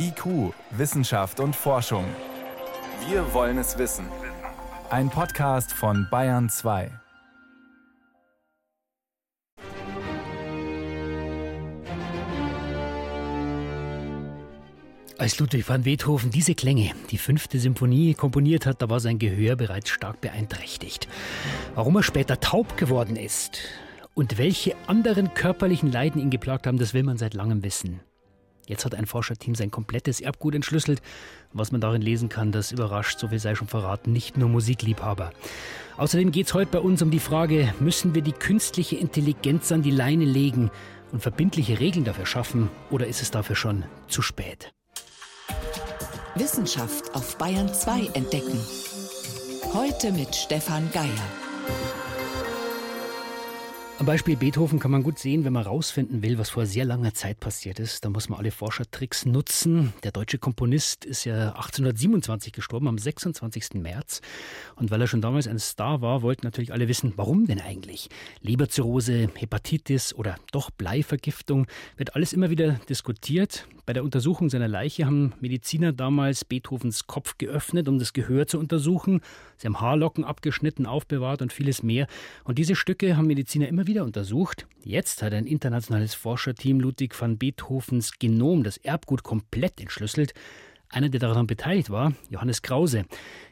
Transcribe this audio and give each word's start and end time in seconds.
IQ, 0.00 0.54
Wissenschaft 0.70 1.40
und 1.40 1.56
Forschung. 1.56 2.04
Wir 3.08 3.34
wollen 3.34 3.58
es 3.58 3.78
wissen. 3.78 4.06
Ein 4.90 5.10
Podcast 5.10 5.72
von 5.72 6.06
Bayern 6.08 6.48
2. 6.48 6.92
Als 15.18 15.40
Ludwig 15.40 15.68
van 15.68 15.82
Beethoven 15.82 16.30
diese 16.30 16.54
Klänge, 16.54 16.92
die 17.10 17.18
fünfte 17.18 17.58
Symphonie, 17.58 18.14
komponiert 18.14 18.66
hat, 18.66 18.80
da 18.80 18.88
war 18.88 19.00
sein 19.00 19.18
Gehör 19.18 19.56
bereits 19.56 19.90
stark 19.90 20.20
beeinträchtigt. 20.20 21.08
Warum 21.74 21.96
er 21.96 22.04
später 22.04 22.38
taub 22.38 22.76
geworden 22.76 23.16
ist 23.16 23.58
und 24.14 24.38
welche 24.38 24.76
anderen 24.86 25.34
körperlichen 25.34 25.90
Leiden 25.90 26.22
ihn 26.22 26.30
geplagt 26.30 26.68
haben, 26.68 26.78
das 26.78 26.94
will 26.94 27.02
man 27.02 27.18
seit 27.18 27.34
langem 27.34 27.64
wissen. 27.64 27.98
Jetzt 28.68 28.84
hat 28.84 28.94
ein 28.94 29.06
Forscherteam 29.06 29.54
sein 29.54 29.70
komplettes 29.70 30.20
Erbgut 30.20 30.54
entschlüsselt. 30.54 31.00
Was 31.52 31.72
man 31.72 31.80
darin 31.80 32.02
lesen 32.02 32.28
kann, 32.28 32.52
das 32.52 32.70
überrascht, 32.70 33.18
so 33.18 33.28
viel 33.28 33.38
sei 33.38 33.54
schon 33.54 33.66
verraten, 33.66 34.12
nicht 34.12 34.36
nur 34.36 34.50
Musikliebhaber. 34.50 35.32
Außerdem 35.96 36.30
geht 36.30 36.48
es 36.48 36.54
heute 36.54 36.70
bei 36.70 36.80
uns 36.80 37.00
um 37.00 37.10
die 37.10 37.18
Frage, 37.18 37.72
müssen 37.80 38.14
wir 38.14 38.22
die 38.22 38.32
künstliche 38.32 38.96
Intelligenz 38.96 39.72
an 39.72 39.82
die 39.82 39.90
Leine 39.90 40.26
legen 40.26 40.70
und 41.12 41.20
verbindliche 41.20 41.80
Regeln 41.80 42.04
dafür 42.04 42.26
schaffen 42.26 42.68
oder 42.90 43.06
ist 43.06 43.22
es 43.22 43.30
dafür 43.30 43.56
schon 43.56 43.84
zu 44.06 44.20
spät? 44.20 44.70
Wissenschaft 46.34 47.14
auf 47.14 47.38
Bayern 47.38 47.72
2 47.72 48.10
entdecken. 48.12 48.60
Heute 49.72 50.12
mit 50.12 50.34
Stefan 50.36 50.90
Geier. 50.92 52.07
Am 53.98 54.06
Beispiel 54.06 54.36
Beethoven 54.36 54.78
kann 54.78 54.92
man 54.92 55.02
gut 55.02 55.18
sehen, 55.18 55.44
wenn 55.44 55.52
man 55.52 55.64
herausfinden 55.64 56.22
will, 56.22 56.38
was 56.38 56.50
vor 56.50 56.66
sehr 56.66 56.84
langer 56.84 57.14
Zeit 57.14 57.40
passiert 57.40 57.80
ist, 57.80 58.04
dann 58.04 58.12
muss 58.12 58.28
man 58.28 58.38
alle 58.38 58.52
Forschertricks 58.52 59.26
nutzen. 59.26 59.92
Der 60.04 60.12
deutsche 60.12 60.38
Komponist 60.38 61.04
ist 61.04 61.24
ja 61.24 61.48
1827 61.48 62.52
gestorben, 62.52 62.86
am 62.86 62.96
26. 62.96 63.74
März. 63.74 64.20
Und 64.76 64.92
weil 64.92 65.00
er 65.00 65.08
schon 65.08 65.20
damals 65.20 65.48
ein 65.48 65.58
Star 65.58 66.00
war, 66.00 66.22
wollten 66.22 66.46
natürlich 66.46 66.72
alle 66.72 66.86
wissen, 66.86 67.12
warum 67.16 67.48
denn 67.48 67.60
eigentlich? 67.60 68.08
Leberzirrhose, 68.40 69.30
Hepatitis 69.34 70.14
oder 70.14 70.36
doch 70.52 70.70
Bleivergiftung, 70.70 71.66
wird 71.96 72.14
alles 72.14 72.32
immer 72.32 72.50
wieder 72.50 72.74
diskutiert. 72.88 73.66
Bei 73.84 73.94
der 73.94 74.04
Untersuchung 74.04 74.48
seiner 74.48 74.68
Leiche 74.68 75.06
haben 75.06 75.32
Mediziner 75.40 75.92
damals 75.92 76.44
Beethovens 76.44 77.08
Kopf 77.08 77.36
geöffnet, 77.36 77.88
um 77.88 77.98
das 77.98 78.12
Gehör 78.12 78.46
zu 78.46 78.60
untersuchen. 78.60 79.22
Sie 79.56 79.66
haben 79.66 79.80
Haarlocken 79.80 80.22
abgeschnitten, 80.22 80.86
aufbewahrt 80.86 81.42
und 81.42 81.52
vieles 81.52 81.82
mehr. 81.82 82.06
Und 82.44 82.58
diese 82.58 82.76
Stücke 82.76 83.16
haben 83.16 83.26
Mediziner 83.26 83.66
immer 83.66 83.87
wieder 83.88 84.04
untersucht. 84.04 84.68
Jetzt 84.84 85.22
hat 85.22 85.32
ein 85.32 85.46
internationales 85.46 86.14
Forscherteam 86.14 86.78
Ludwig 86.78 87.20
van 87.20 87.38
Beethovens 87.38 88.12
Genom, 88.20 88.62
das 88.62 88.76
Erbgut, 88.76 89.24
komplett 89.24 89.80
entschlüsselt. 89.80 90.34
Einer, 90.90 91.08
der 91.08 91.20
daran 91.20 91.46
beteiligt 91.46 91.90
war, 91.90 92.12
Johannes 92.30 92.62
Krause. 92.62 93.04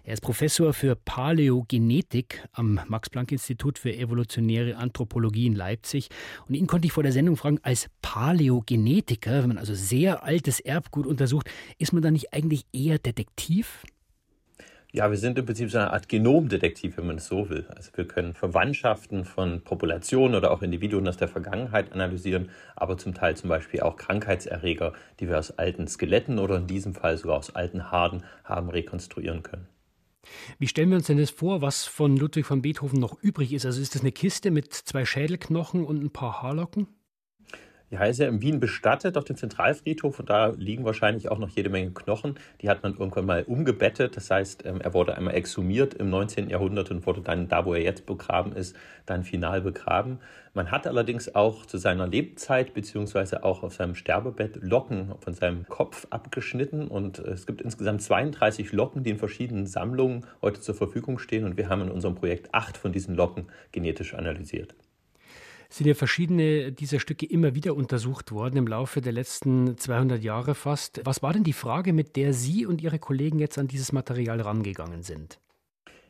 Er 0.04 0.14
ist 0.14 0.20
Professor 0.20 0.72
für 0.72 0.94
Paläogenetik 0.94 2.46
am 2.52 2.80
Max-Planck-Institut 2.86 3.78
für 3.78 3.94
evolutionäre 3.94 4.76
Anthropologie 4.76 5.46
in 5.46 5.54
Leipzig. 5.54 6.08
Und 6.48 6.54
ihn 6.54 6.66
konnte 6.66 6.86
ich 6.86 6.92
vor 6.92 7.02
der 7.02 7.12
Sendung 7.12 7.36
fragen, 7.36 7.58
als 7.62 7.88
Paläogenetiker, 8.00 9.40
wenn 9.40 9.48
man 9.48 9.58
also 9.58 9.74
sehr 9.74 10.22
altes 10.22 10.60
Erbgut 10.60 11.06
untersucht, 11.06 11.50
ist 11.78 11.92
man 11.92 12.02
da 12.02 12.10
nicht 12.10 12.32
eigentlich 12.32 12.64
eher 12.72 12.98
Detektiv? 12.98 13.84
Ja, 14.92 15.10
wir 15.10 15.18
sind 15.18 15.38
im 15.38 15.44
Prinzip 15.44 15.70
so 15.70 15.78
eine 15.78 15.92
Art 15.92 16.08
Genomdetektiv, 16.08 16.96
wenn 16.96 17.06
man 17.06 17.16
es 17.16 17.26
so 17.26 17.50
will. 17.50 17.66
Also 17.74 17.90
wir 17.94 18.06
können 18.06 18.34
Verwandtschaften 18.34 19.24
von 19.24 19.60
Populationen 19.62 20.34
oder 20.34 20.50
auch 20.50 20.62
Individuen 20.62 21.06
aus 21.08 21.16
der 21.16 21.28
Vergangenheit 21.28 21.92
analysieren, 21.92 22.50
aber 22.76 22.96
zum 22.96 23.12
Teil 23.12 23.36
zum 23.36 23.48
Beispiel 23.48 23.80
auch 23.80 23.96
Krankheitserreger, 23.96 24.92
die 25.20 25.28
wir 25.28 25.38
aus 25.38 25.50
alten 25.58 25.88
Skeletten 25.88 26.38
oder 26.38 26.56
in 26.56 26.66
diesem 26.66 26.94
Fall 26.94 27.18
sogar 27.18 27.36
aus 27.38 27.54
alten 27.54 27.90
Haaren 27.90 28.24
haben 28.44 28.70
rekonstruieren 28.70 29.42
können. 29.42 29.68
Wie 30.58 30.68
stellen 30.68 30.90
wir 30.90 30.96
uns 30.96 31.06
denn 31.06 31.18
das 31.18 31.30
vor, 31.30 31.62
was 31.62 31.84
von 31.84 32.16
Ludwig 32.16 32.48
van 32.50 32.62
Beethoven 32.62 33.00
noch 33.00 33.22
übrig 33.22 33.52
ist? 33.52 33.66
Also 33.66 33.80
ist 33.80 33.94
das 33.94 34.02
eine 34.02 34.12
Kiste 34.12 34.50
mit 34.50 34.72
zwei 34.72 35.04
Schädelknochen 35.04 35.84
und 35.84 36.02
ein 36.02 36.10
paar 36.10 36.42
Haarlocken? 36.42 36.88
Ja, 37.88 38.00
er 38.00 38.10
ist 38.10 38.18
ja 38.18 38.26
in 38.26 38.42
Wien 38.42 38.58
bestattet 38.58 39.16
auf 39.16 39.22
dem 39.22 39.36
Zentralfriedhof 39.36 40.18
und 40.18 40.28
da 40.28 40.48
liegen 40.48 40.84
wahrscheinlich 40.84 41.28
auch 41.28 41.38
noch 41.38 41.50
jede 41.50 41.70
Menge 41.70 41.92
Knochen. 41.92 42.34
Die 42.60 42.68
hat 42.68 42.82
man 42.82 42.96
irgendwann 42.96 43.26
mal 43.26 43.44
umgebettet. 43.44 44.16
Das 44.16 44.28
heißt, 44.28 44.66
ähm, 44.66 44.80
er 44.80 44.92
wurde 44.92 45.14
einmal 45.14 45.36
exhumiert 45.36 45.94
im 45.94 46.10
19. 46.10 46.50
Jahrhundert 46.50 46.90
und 46.90 47.06
wurde 47.06 47.20
dann 47.20 47.46
da, 47.46 47.64
wo 47.64 47.74
er 47.74 47.82
jetzt 47.82 48.04
begraben 48.04 48.52
ist, 48.56 48.74
dann 49.06 49.22
final 49.22 49.60
begraben. 49.60 50.18
Man 50.52 50.72
hat 50.72 50.88
allerdings 50.88 51.36
auch 51.36 51.64
zu 51.64 51.78
seiner 51.78 52.08
Lebzeit 52.08 52.74
beziehungsweise 52.74 53.44
auch 53.44 53.62
auf 53.62 53.74
seinem 53.74 53.94
Sterbebett 53.94 54.56
Locken 54.62 55.14
von 55.20 55.34
seinem 55.34 55.68
Kopf 55.68 56.08
abgeschnitten 56.10 56.88
und 56.88 57.20
es 57.20 57.46
gibt 57.46 57.60
insgesamt 57.60 58.02
32 58.02 58.72
Locken, 58.72 59.04
die 59.04 59.10
in 59.10 59.18
verschiedenen 59.18 59.68
Sammlungen 59.68 60.26
heute 60.42 60.60
zur 60.60 60.74
Verfügung 60.74 61.20
stehen 61.20 61.44
und 61.44 61.56
wir 61.56 61.68
haben 61.68 61.82
in 61.82 61.90
unserem 61.92 62.16
Projekt 62.16 62.52
acht 62.52 62.76
von 62.76 62.90
diesen 62.90 63.14
Locken 63.14 63.46
genetisch 63.70 64.14
analysiert 64.14 64.74
sind 65.68 65.86
ja 65.86 65.94
verschiedene 65.94 66.72
dieser 66.72 67.00
Stücke 67.00 67.26
immer 67.26 67.54
wieder 67.54 67.74
untersucht 67.74 68.32
worden 68.32 68.56
im 68.56 68.66
Laufe 68.66 69.00
der 69.00 69.12
letzten 69.12 69.76
200 69.76 70.22
Jahre 70.22 70.54
fast. 70.54 71.00
Was 71.04 71.22
war 71.22 71.32
denn 71.32 71.44
die 71.44 71.52
Frage, 71.52 71.92
mit 71.92 72.16
der 72.16 72.32
Sie 72.32 72.66
und 72.66 72.80
Ihre 72.82 72.98
Kollegen 72.98 73.38
jetzt 73.38 73.58
an 73.58 73.68
dieses 73.68 73.92
Material 73.92 74.40
rangegangen 74.40 75.02
sind? 75.02 75.38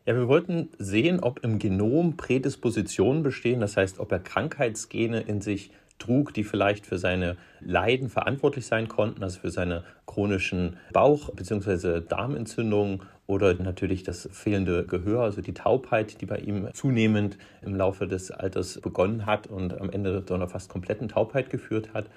Ja, 0.05 0.15
wir 0.15 0.29
wollten 0.29 0.69
sehen, 0.79 1.19
ob 1.19 1.43
im 1.43 1.59
Genom 1.59 2.17
Prädispositionen 2.17 3.25
bestehen, 3.25 3.61
das 3.61 3.77
heißt, 3.77 3.99
ob 3.99 4.13
er 4.13 4.21
Krankheitsgene 4.21 5.21
in 5.21 5.41
sich 5.41 5.73
trug, 5.99 6.35
die 6.35 6.45
vielleicht 6.45 6.87
für 6.87 6.99
seine 6.99 7.37
Leiden 7.61 8.09
verantwortlich 8.09 8.67
sein 8.67 8.89
konnten, 8.89 9.23
also 9.23 9.41
für 9.41 9.51
seine 9.51 9.85
chronischen 10.07 10.77
Bauch- 10.93 11.31
bzw. 11.35 12.01
Darmentzündungen 12.01 13.03
oder 13.27 13.55
natürlich 13.55 14.03
das 14.05 14.29
fehlende 14.33 14.87
Gehör, 14.87 15.23
also 15.23 15.41
die 15.41 15.55
Taubheit, 15.55 16.21
die 16.21 16.27
bei 16.27 16.39
ihm 16.39 16.69
zunehmend 16.73 17.39
im 17.63 17.75
Laufe 17.75 18.07
des 18.07 18.31
Alters 18.31 18.81
begonnen 18.81 19.27
hat 19.27 19.47
und 19.49 19.81
am 19.81 19.91
Ende 19.91 20.25
zu 20.25 20.35
einer 20.35 20.49
fast 20.49 20.69
kompletten 20.69 21.09
Taubheit 21.09 21.51
geführt 21.51 21.93
hat. 21.93 22.09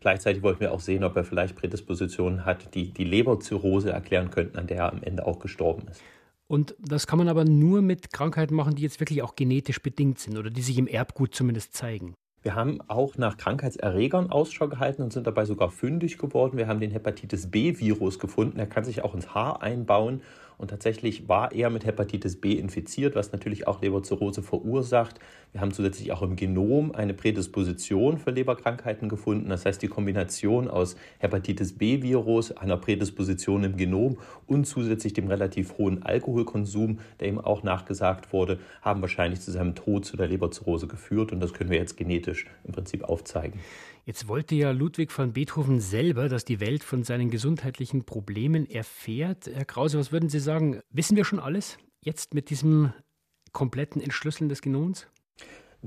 Gleichzeitig 0.00 0.42
wollten 0.42 0.60
wir 0.60 0.72
auch 0.72 0.80
sehen, 0.80 1.04
ob 1.04 1.16
er 1.16 1.24
vielleicht 1.24 1.56
Prädispositionen 1.56 2.44
hat, 2.44 2.74
die 2.74 2.92
die 2.92 3.04
Leberzirrhose 3.04 3.90
erklären 3.90 4.30
könnten, 4.30 4.58
an 4.58 4.66
der 4.66 4.78
er 4.78 4.92
am 4.92 5.02
Ende 5.02 5.26
auch 5.26 5.38
gestorben 5.38 5.88
ist. 5.90 6.02
Und 6.48 6.76
das 6.78 7.06
kann 7.06 7.18
man 7.18 7.28
aber 7.28 7.44
nur 7.44 7.82
mit 7.82 8.12
Krankheiten 8.12 8.54
machen, 8.54 8.76
die 8.76 8.82
jetzt 8.82 9.00
wirklich 9.00 9.22
auch 9.22 9.34
genetisch 9.34 9.82
bedingt 9.82 10.18
sind 10.18 10.36
oder 10.36 10.50
die 10.50 10.62
sich 10.62 10.78
im 10.78 10.86
Erbgut 10.86 11.34
zumindest 11.34 11.74
zeigen. 11.74 12.14
Wir 12.46 12.54
haben 12.54 12.78
auch 12.86 13.16
nach 13.16 13.38
Krankheitserregern 13.38 14.30
Ausschau 14.30 14.68
gehalten 14.68 15.02
und 15.02 15.12
sind 15.12 15.26
dabei 15.26 15.44
sogar 15.46 15.68
fündig 15.68 16.16
geworden. 16.16 16.56
Wir 16.56 16.68
haben 16.68 16.78
den 16.78 16.92
Hepatitis 16.92 17.50
B-Virus 17.50 18.20
gefunden. 18.20 18.60
Er 18.60 18.68
kann 18.68 18.84
sich 18.84 19.02
auch 19.02 19.16
ins 19.16 19.34
Haar 19.34 19.62
einbauen 19.62 20.20
und 20.58 20.68
tatsächlich 20.68 21.28
war 21.28 21.52
er 21.52 21.70
mit 21.70 21.84
Hepatitis 21.84 22.40
B 22.40 22.52
infiziert, 22.52 23.14
was 23.14 23.32
natürlich 23.32 23.66
auch 23.66 23.82
Leberzirrhose 23.82 24.42
verursacht. 24.42 25.18
Wir 25.52 25.60
haben 25.60 25.72
zusätzlich 25.72 26.12
auch 26.12 26.22
im 26.22 26.36
Genom 26.36 26.92
eine 26.92 27.14
Prädisposition 27.14 28.18
für 28.18 28.30
Leberkrankheiten 28.30 29.08
gefunden. 29.08 29.48
Das 29.50 29.64
heißt, 29.66 29.82
die 29.82 29.88
Kombination 29.88 30.68
aus 30.68 30.96
Hepatitis 31.18 31.76
B-Virus, 31.76 32.52
einer 32.52 32.76
Prädisposition 32.76 33.64
im 33.64 33.76
Genom 33.76 34.18
und 34.46 34.66
zusätzlich 34.66 35.12
dem 35.12 35.28
relativ 35.28 35.76
hohen 35.78 36.02
Alkoholkonsum, 36.02 37.00
der 37.20 37.28
ihm 37.28 37.38
auch 37.38 37.62
nachgesagt 37.62 38.32
wurde, 38.32 38.58
haben 38.80 39.02
wahrscheinlich 39.02 39.40
zu 39.40 39.50
seinem 39.50 39.74
Tod 39.74 40.04
zu 40.04 40.16
der 40.16 40.28
Leberzirrhose 40.28 40.86
geführt. 40.86 41.32
Und 41.32 41.40
das 41.40 41.52
können 41.52 41.70
wir 41.70 41.78
jetzt 41.78 41.96
genetisch 41.96 42.46
im 42.64 42.72
Prinzip 42.72 43.04
aufzeigen. 43.04 43.60
Jetzt 44.06 44.28
wollte 44.28 44.54
ja 44.54 44.70
Ludwig 44.70 45.10
van 45.18 45.32
Beethoven 45.32 45.80
selber, 45.80 46.28
dass 46.28 46.44
die 46.44 46.60
Welt 46.60 46.84
von 46.84 47.02
seinen 47.02 47.28
gesundheitlichen 47.28 48.04
Problemen 48.04 48.64
erfährt. 48.70 49.48
Herr 49.52 49.64
Krause, 49.64 49.98
was 49.98 50.12
würden 50.12 50.28
Sie 50.28 50.38
sagen? 50.38 50.80
Wissen 50.90 51.16
wir 51.16 51.24
schon 51.24 51.40
alles 51.40 51.76
jetzt 52.02 52.32
mit 52.32 52.48
diesem 52.48 52.92
kompletten 53.50 54.00
Entschlüsseln 54.00 54.48
des 54.48 54.62
Genoms? 54.62 55.08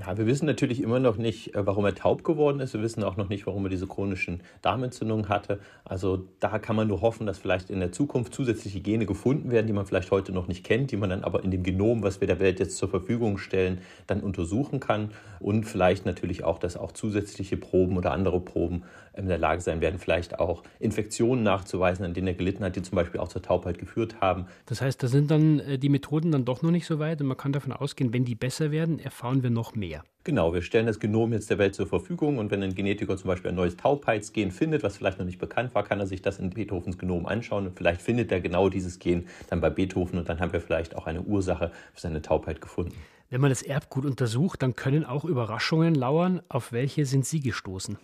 Na, 0.00 0.16
wir 0.16 0.26
wissen 0.26 0.46
natürlich 0.46 0.82
immer 0.82 0.98
noch 0.98 1.18
nicht, 1.18 1.54
äh, 1.54 1.66
warum 1.66 1.84
er 1.84 1.94
taub 1.94 2.24
geworden 2.24 2.60
ist. 2.60 2.72
Wir 2.72 2.80
wissen 2.80 3.04
auch 3.04 3.18
noch 3.18 3.28
nicht, 3.28 3.46
warum 3.46 3.66
er 3.66 3.68
diese 3.68 3.86
chronischen 3.86 4.40
Darmentzündungen 4.62 5.28
hatte. 5.28 5.60
Also 5.84 6.26
da 6.40 6.58
kann 6.58 6.74
man 6.74 6.88
nur 6.88 7.02
hoffen, 7.02 7.26
dass 7.26 7.36
vielleicht 7.36 7.68
in 7.68 7.80
der 7.80 7.92
Zukunft 7.92 8.32
zusätzliche 8.32 8.80
Gene 8.80 9.04
gefunden 9.04 9.50
werden, 9.50 9.66
die 9.66 9.74
man 9.74 9.84
vielleicht 9.84 10.10
heute 10.10 10.32
noch 10.32 10.48
nicht 10.48 10.64
kennt, 10.64 10.90
die 10.90 10.96
man 10.96 11.10
dann 11.10 11.22
aber 11.22 11.44
in 11.44 11.50
dem 11.50 11.62
Genom, 11.62 12.02
was 12.02 12.22
wir 12.22 12.26
der 12.26 12.40
Welt 12.40 12.60
jetzt 12.60 12.78
zur 12.78 12.88
Verfügung 12.88 13.36
stellen, 13.36 13.82
dann 14.06 14.22
untersuchen 14.22 14.80
kann. 14.80 15.10
Und 15.38 15.64
vielleicht 15.64 16.06
natürlich 16.06 16.44
auch, 16.44 16.58
dass 16.58 16.78
auch 16.78 16.92
zusätzliche 16.92 17.58
Proben 17.58 17.98
oder 17.98 18.12
andere 18.12 18.40
Proben 18.40 18.84
in 19.14 19.28
der 19.28 19.38
Lage 19.38 19.60
sein 19.60 19.80
werden, 19.80 19.98
vielleicht 19.98 20.38
auch 20.38 20.62
Infektionen 20.78 21.42
nachzuweisen, 21.42 22.04
an 22.04 22.14
denen 22.14 22.28
er 22.28 22.34
gelitten 22.34 22.64
hat, 22.64 22.76
die 22.76 22.82
zum 22.82 22.96
Beispiel 22.96 23.20
auch 23.20 23.28
zur 23.28 23.42
Taubheit 23.42 23.78
geführt 23.78 24.20
haben. 24.20 24.46
Das 24.66 24.80
heißt, 24.80 25.02
da 25.02 25.08
sind 25.08 25.30
dann 25.30 25.60
äh, 25.60 25.78
die 25.78 25.88
Methoden 25.88 26.32
dann 26.32 26.44
doch 26.44 26.62
noch 26.62 26.70
nicht 26.70 26.86
so 26.86 26.98
weit 26.98 27.20
und 27.20 27.26
man 27.26 27.36
kann 27.36 27.52
davon 27.52 27.72
ausgehen, 27.72 28.12
wenn 28.12 28.24
die 28.24 28.34
besser 28.34 28.70
werden, 28.70 28.98
erfahren 28.98 29.42
wir 29.42 29.50
noch 29.50 29.74
mehr. 29.74 29.89
Genau, 30.22 30.52
wir 30.52 30.60
stellen 30.60 30.86
das 30.86 31.00
Genom 31.00 31.32
jetzt 31.32 31.48
der 31.48 31.56
Welt 31.56 31.74
zur 31.74 31.86
Verfügung 31.86 32.36
und 32.36 32.50
wenn 32.50 32.62
ein 32.62 32.74
Genetiker 32.74 33.16
zum 33.16 33.28
Beispiel 33.28 33.50
ein 33.50 33.54
neues 33.54 33.78
Taubheitsgen 33.78 34.50
findet, 34.50 34.82
was 34.82 34.98
vielleicht 34.98 35.18
noch 35.18 35.24
nicht 35.24 35.38
bekannt 35.38 35.74
war, 35.74 35.82
kann 35.82 35.98
er 35.98 36.06
sich 36.06 36.20
das 36.20 36.38
in 36.38 36.50
Beethovens 36.50 36.98
Genom 36.98 37.24
anschauen 37.24 37.66
und 37.66 37.76
vielleicht 37.76 38.02
findet 38.02 38.30
er 38.30 38.40
genau 38.42 38.68
dieses 38.68 38.98
Gen 38.98 39.26
dann 39.48 39.62
bei 39.62 39.70
Beethoven 39.70 40.18
und 40.18 40.28
dann 40.28 40.38
haben 40.38 40.52
wir 40.52 40.60
vielleicht 40.60 40.94
auch 40.94 41.06
eine 41.06 41.22
Ursache 41.22 41.72
für 41.94 42.00
seine 42.00 42.20
Taubheit 42.20 42.60
gefunden. 42.60 42.94
Wenn 43.30 43.40
man 43.40 43.50
das 43.50 43.62
Erbgut 43.62 44.04
untersucht, 44.04 44.60
dann 44.62 44.74
können 44.74 45.04
auch 45.04 45.24
Überraschungen 45.24 45.94
lauern. 45.94 46.42
Auf 46.48 46.72
welche 46.72 47.06
sind 47.06 47.24
Sie 47.24 47.40
gestoßen? 47.40 47.96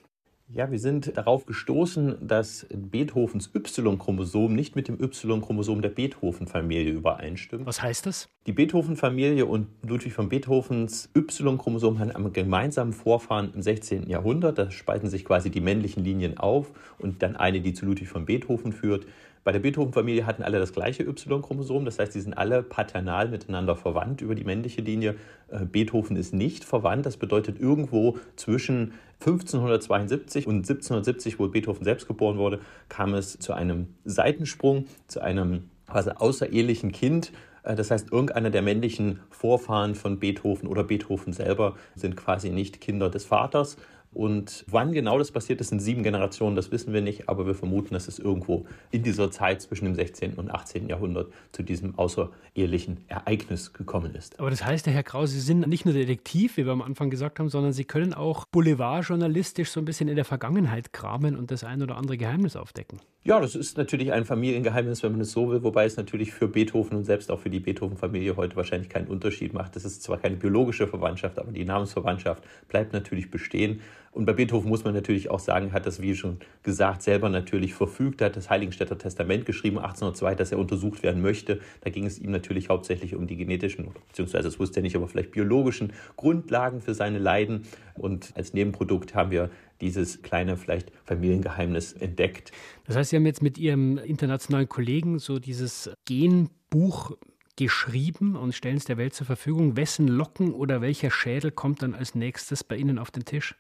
Ja, 0.49 0.71
wir 0.71 0.79
sind 0.79 1.17
darauf 1.17 1.45
gestoßen, 1.45 2.19
dass 2.25 2.69
Beethovens 2.73 3.51
Y-Chromosom 3.53 4.55
nicht 4.55 4.77
mit 4.77 4.87
dem 4.87 4.95
Y-Chromosom 5.03 5.83
der 5.83 5.89
Beethoven-Familie 5.89 6.93
übereinstimmt. 6.93 7.67
Was 7.67 7.83
heißt 7.83 8.07
das? 8.07 8.29
Die 8.47 8.53
Beethoven-Familie 8.53 9.45
und 9.45 9.67
Ludwig 9.83 10.13
von 10.13 10.29
Beethovens 10.29 11.11
Y-Chromosom 11.17 11.99
haben 11.99 12.13
einen 12.13 12.33
gemeinsamen 12.33 12.93
Vorfahren 12.93 13.53
im 13.55 13.61
16. 13.61 14.09
Jahrhundert. 14.09 14.57
Da 14.57 14.71
spalten 14.71 15.09
sich 15.09 15.25
quasi 15.25 15.51
die 15.51 15.61
männlichen 15.61 16.05
Linien 16.05 16.39
auf 16.39 16.71
und 16.99 17.25
dann 17.25 17.35
eine, 17.35 17.61
die 17.61 17.75
zu 17.75 17.85
Ludwig 17.85 18.09
von 18.09 18.25
Beethoven 18.25 18.73
führt. 18.73 19.05
Bei 19.47 19.53
der 19.53 19.61
Beethoven-Familie 19.61 20.27
hatten 20.27 20.43
alle 20.43 20.59
das 20.59 20.73
gleiche 20.73 21.05
Y-Chromosom, 21.05 21.85
das 21.85 22.01
heißt, 22.01 22.15
sie 22.15 22.21
sind 22.21 22.37
alle 22.37 22.65
paternal 22.65 23.29
miteinander 23.29 23.77
verwandt 23.77 24.21
über 24.21 24.35
die 24.35 24.43
männliche 24.43 24.81
Linie. 24.81 25.15
Äh, 25.47 25.67
Beethoven 25.67 26.17
ist 26.17 26.35
nicht 26.35 26.65
verwandt, 26.65 27.07
das 27.07 27.17
bedeutet 27.17 27.61
irgendwo 27.61 28.19
zwischen 28.35 28.95
1572 29.21 30.49
und 30.49 30.69
1770, 30.69 31.39
wo 31.39 31.47
Beethoven 31.47 31.85
selbst 31.85 32.09
geboren 32.09 32.39
wurde, 32.39 32.59
kam 32.89 33.15
es 33.15 33.39
zu 33.39 33.53
einem 33.53 33.95
Seitensprung, 34.05 34.87
zu 35.07 35.21
einem 35.21 35.71
quasi 35.87 36.11
außerehelichen 36.11 36.91
Kind. 36.91 37.31
Äh, 37.63 37.77
das 37.77 37.93
heißt, 37.93 38.11
irgendeiner 38.11 38.51
der 38.51 38.63
männlichen 38.63 39.21
Vorfahren 39.31 39.95
von 39.95 40.19
Beethoven 40.19 40.69
oder 40.69 40.83
Beethoven 40.83 41.33
selber 41.33 41.77
sind 41.95 42.17
quasi 42.17 42.51
nicht 42.51 42.81
Kinder 42.81 43.11
des 43.11 43.25
Vaters, 43.25 43.77
und 44.17 44.65
wann 44.69 44.93
genau 44.93 45.19
das 45.19 45.31
passiert 45.31 45.61
ist 45.61 45.73
in 45.73 45.79
sieben 45.79 46.03
Generationen, 46.03 46.57
das 46.57 46.73
wissen 46.73 46.95
wir 46.95 47.03
nicht, 47.03 47.29
aber 47.29 47.47
wir 47.47 47.55
vermuten, 47.55 47.93
dass 47.93 48.09
es 48.09 48.19
irgendwo 48.19 48.65
in 48.91 49.03
dieser 49.03 49.31
Zeit 49.31 49.61
zwischen 49.61 49.85
dem 49.85 49.95
16. 49.95 50.35
und 50.35 50.51
18. 50.51 50.89
Jahrhundert 50.89 51.31
zu 51.53 51.63
diesem 51.63 51.99
außerehelichen 51.99 53.05
Ereignis 53.09 53.75
gekommen 53.75 54.15
ist. 54.15 54.41
Aber 54.41 54.49
das 54.49 54.65
heißt, 54.65 54.87
Herr 54.87 55.03
Krause, 55.03 55.35
Sie 55.35 55.41
sind 55.41 55.67
nicht 55.67 55.85
nur 55.85 55.93
Detektiv, 55.93 56.57
wie 56.57 56.65
wir 56.65 56.73
am 56.73 56.81
Anfang 56.81 57.11
gesagt 57.11 57.39
haben, 57.39 57.51
sondern 57.51 57.75
Sie 57.75 57.85
können 57.85 58.15
auch 58.15 58.47
boulevardjournalistisch 58.47 59.71
so 59.71 59.81
ein 59.81 59.85
bisschen 59.85 60.09
in 60.09 60.17
der 60.17 60.25
Vergangenheit 60.25 60.95
kramen 60.95 61.37
und 61.37 61.51
das 61.51 61.63
ein 61.63 61.83
oder 61.83 61.97
andere 61.99 62.17
Geheimnis 62.17 62.57
aufdecken. 62.57 63.01
Ja, 63.27 63.41
das 63.41 63.57
ist 63.57 63.77
natürlich 63.77 64.13
ein 64.13 64.25
Familiengeheimnis, 64.25 65.03
wenn 65.03 65.11
man 65.11 65.23
es 65.23 65.33
so 65.33 65.51
will, 65.51 65.65
wobei 65.65 65.85
es 65.85 65.97
natürlich 65.97 66.33
für 66.33 66.47
Beethoven 66.47 66.97
und 66.97 67.03
selbst 67.03 67.29
auch 67.33 67.41
für 67.41 67.51
die 67.51 67.59
Beethoven-Familie 67.59 68.37
heute 68.37 68.55
wahrscheinlich 68.55 68.89
keinen 68.89 69.09
Unterschied 69.09 69.53
macht. 69.53 69.75
Das 69.75 69.85
ist 69.85 70.05
zwar 70.05 70.19
keine 70.19 70.37
biologische 70.37 70.87
Verwandtschaft, 70.87 71.41
aber 71.41 71.51
die 71.51 71.65
Namensverwandtschaft 71.65 72.45
bleibt 72.69 72.93
natürlich 72.93 73.29
bestehen. 73.29 73.81
Und 74.13 74.27
bei 74.27 74.33
Beethoven 74.33 74.69
muss 74.69 74.85
man 74.85 74.95
natürlich 74.95 75.29
auch 75.29 75.41
sagen, 75.41 75.73
hat 75.73 75.87
das, 75.87 76.01
wie 76.01 76.15
schon 76.15 76.39
gesagt, 76.63 77.03
selber 77.03 77.29
natürlich 77.29 77.75
verfügt, 77.75 78.23
hat 78.23 78.37
das 78.37 78.49
Heiligenstädter 78.49 78.97
Testament 78.97 79.45
geschrieben, 79.45 79.79
1802, 79.79 80.37
dass 80.37 80.53
er 80.53 80.59
untersucht 80.59 81.03
werden 81.03 81.21
möchte. 81.21 81.59
Da 81.81 81.91
ging 81.91 82.07
es 82.07 82.21
ihm 82.21 82.31
natürlich 82.31 82.69
hauptsächlich 82.69 83.17
um 83.17 83.27
die 83.27 83.37
genetischen, 83.37 83.89
beziehungsweise 84.07 84.45
das 84.45 84.61
wusste 84.61 84.81
er 84.81 84.85
nicht, 84.85 84.95
aber 84.95 85.09
vielleicht 85.09 85.33
biologischen 85.33 85.93
Grundlagen 86.17 86.81
für 86.81 86.95
seine 86.95 87.19
Leiden. 87.19 87.65
Und 87.95 88.33
als 88.37 88.55
Nebenprodukt 88.55 89.17
haben 89.17 89.33
wir 89.33 89.51
dieses 89.81 90.23
kleine, 90.23 90.57
vielleicht 90.57 90.93
Familiengeheimnis 91.05 91.93
entdeckt. 91.93 92.53
Das 92.87 92.97
heißt, 92.97 93.11
Sie 93.11 93.17
haben 93.17 93.27
jetzt 93.27 93.43
mit 93.43 93.59
Ihrem 93.59 93.99
internationalen 93.99 94.69
Kollegen 94.69 95.19
so 95.19 95.39
dieses 95.39 95.91
Genbuch 96.05 97.13
geschrieben 97.57 98.37
und 98.37 98.55
stellen 98.55 98.77
es 98.77 98.85
der 98.85 98.99
Welt 98.99 99.15
zur 99.15 99.27
Verfügung. 99.27 99.77
Wessen 99.77 100.09
Locken 100.09 100.53
oder 100.53 100.81
welcher 100.81 101.11
Schädel 101.11 101.51
kommt 101.51 101.83
dann 101.83 101.95
als 101.95 102.15
nächstes 102.15 102.63
bei 102.65 102.77
Ihnen 102.77 102.99
auf 102.99 103.11
den 103.11 103.25
Tisch? 103.25 103.55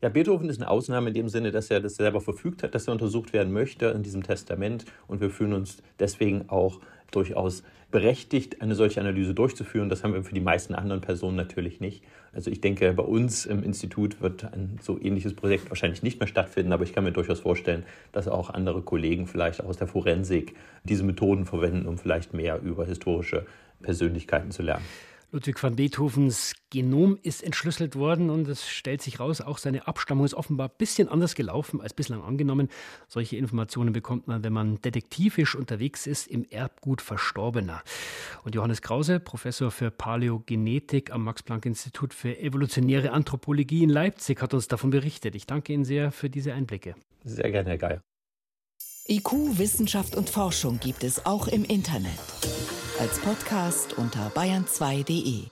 Ja, 0.00 0.08
Beethoven 0.08 0.48
ist 0.48 0.60
eine 0.60 0.70
Ausnahme 0.70 1.08
in 1.08 1.14
dem 1.14 1.28
Sinne, 1.28 1.50
dass 1.50 1.70
er 1.70 1.80
das 1.80 1.96
selber 1.96 2.20
verfügt 2.20 2.62
hat, 2.62 2.72
dass 2.72 2.86
er 2.86 2.92
untersucht 2.92 3.32
werden 3.32 3.52
möchte 3.52 3.86
in 3.86 4.04
diesem 4.04 4.22
Testament. 4.22 4.84
Und 5.08 5.20
wir 5.20 5.28
fühlen 5.28 5.52
uns 5.52 5.82
deswegen 5.98 6.48
auch 6.50 6.80
durchaus 7.10 7.62
berechtigt, 7.90 8.60
eine 8.60 8.74
solche 8.74 9.00
Analyse 9.00 9.34
durchzuführen. 9.34 9.88
Das 9.88 10.04
haben 10.04 10.12
wir 10.12 10.22
für 10.22 10.34
die 10.34 10.40
meisten 10.40 10.74
anderen 10.74 11.00
Personen 11.00 11.36
natürlich 11.36 11.80
nicht. 11.80 12.02
Also 12.34 12.50
ich 12.50 12.60
denke, 12.60 12.92
bei 12.92 13.02
uns 13.02 13.46
im 13.46 13.62
Institut 13.62 14.20
wird 14.20 14.44
ein 14.44 14.78
so 14.82 15.00
ähnliches 15.00 15.34
Projekt 15.34 15.70
wahrscheinlich 15.70 16.02
nicht 16.02 16.20
mehr 16.20 16.26
stattfinden, 16.26 16.72
aber 16.72 16.84
ich 16.84 16.92
kann 16.92 17.04
mir 17.04 17.12
durchaus 17.12 17.40
vorstellen, 17.40 17.84
dass 18.12 18.28
auch 18.28 18.50
andere 18.50 18.82
Kollegen 18.82 19.26
vielleicht 19.26 19.64
aus 19.64 19.78
der 19.78 19.86
Forensik 19.86 20.54
diese 20.84 21.04
Methoden 21.04 21.46
verwenden, 21.46 21.86
um 21.86 21.96
vielleicht 21.96 22.34
mehr 22.34 22.60
über 22.60 22.84
historische 22.84 23.46
Persönlichkeiten 23.80 24.50
zu 24.50 24.62
lernen. 24.62 24.84
Ludwig 25.30 25.62
van 25.62 25.76
Beethovens 25.76 26.54
Genom 26.70 27.18
ist 27.22 27.42
entschlüsselt 27.42 27.96
worden 27.96 28.30
und 28.30 28.48
es 28.48 28.66
stellt 28.66 29.02
sich 29.02 29.20
raus, 29.20 29.42
auch 29.42 29.58
seine 29.58 29.86
Abstammung 29.86 30.24
ist 30.24 30.32
offenbar 30.32 30.68
ein 30.68 30.74
bisschen 30.78 31.06
anders 31.08 31.34
gelaufen 31.34 31.82
als 31.82 31.92
bislang 31.92 32.22
angenommen. 32.22 32.68
Solche 33.08 33.36
Informationen 33.36 33.92
bekommt 33.92 34.26
man, 34.26 34.42
wenn 34.42 34.54
man 34.54 34.80
detektivisch 34.80 35.54
unterwegs 35.54 36.06
ist 36.06 36.28
im 36.28 36.46
Erbgut 36.48 37.02
Verstorbener. 37.02 37.82
Und 38.42 38.54
Johannes 38.54 38.80
Krause, 38.80 39.20
Professor 39.20 39.70
für 39.70 39.90
Paläogenetik 39.90 41.12
am 41.12 41.24
Max-Planck-Institut 41.24 42.14
für 42.14 42.38
evolutionäre 42.38 43.12
Anthropologie 43.12 43.82
in 43.82 43.90
Leipzig, 43.90 44.40
hat 44.40 44.54
uns 44.54 44.68
davon 44.68 44.88
berichtet. 44.88 45.34
Ich 45.34 45.46
danke 45.46 45.74
Ihnen 45.74 45.84
sehr 45.84 46.10
für 46.10 46.30
diese 46.30 46.54
Einblicke. 46.54 46.94
Sehr 47.24 47.50
gerne, 47.50 47.68
Herr 47.68 47.78
Geier. 47.78 48.02
IQ, 49.08 49.58
Wissenschaft 49.58 50.16
und 50.16 50.30
Forschung 50.30 50.80
gibt 50.80 51.04
es 51.04 51.26
auch 51.26 51.48
im 51.48 51.64
Internet 51.64 52.18
als 53.00 53.18
Podcast 53.20 53.96
unter 53.96 54.28
bayern2.de. 54.30 55.44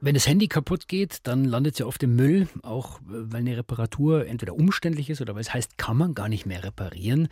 Wenn 0.00 0.14
das 0.14 0.26
Handy 0.26 0.46
kaputt 0.46 0.88
geht, 0.88 1.20
dann 1.22 1.44
landet 1.44 1.74
es 1.74 1.78
ja 1.78 1.86
oft 1.86 2.02
im 2.02 2.16
Müll, 2.16 2.48
auch 2.62 3.00
weil 3.06 3.40
eine 3.40 3.56
Reparatur 3.56 4.26
entweder 4.26 4.54
umständlich 4.54 5.08
ist 5.10 5.20
oder 5.20 5.34
weil 5.34 5.40
es 5.40 5.52
heißt, 5.54 5.78
kann 5.78 5.96
man 5.96 6.14
gar 6.14 6.28
nicht 6.28 6.46
mehr 6.46 6.64
reparieren. 6.64 7.28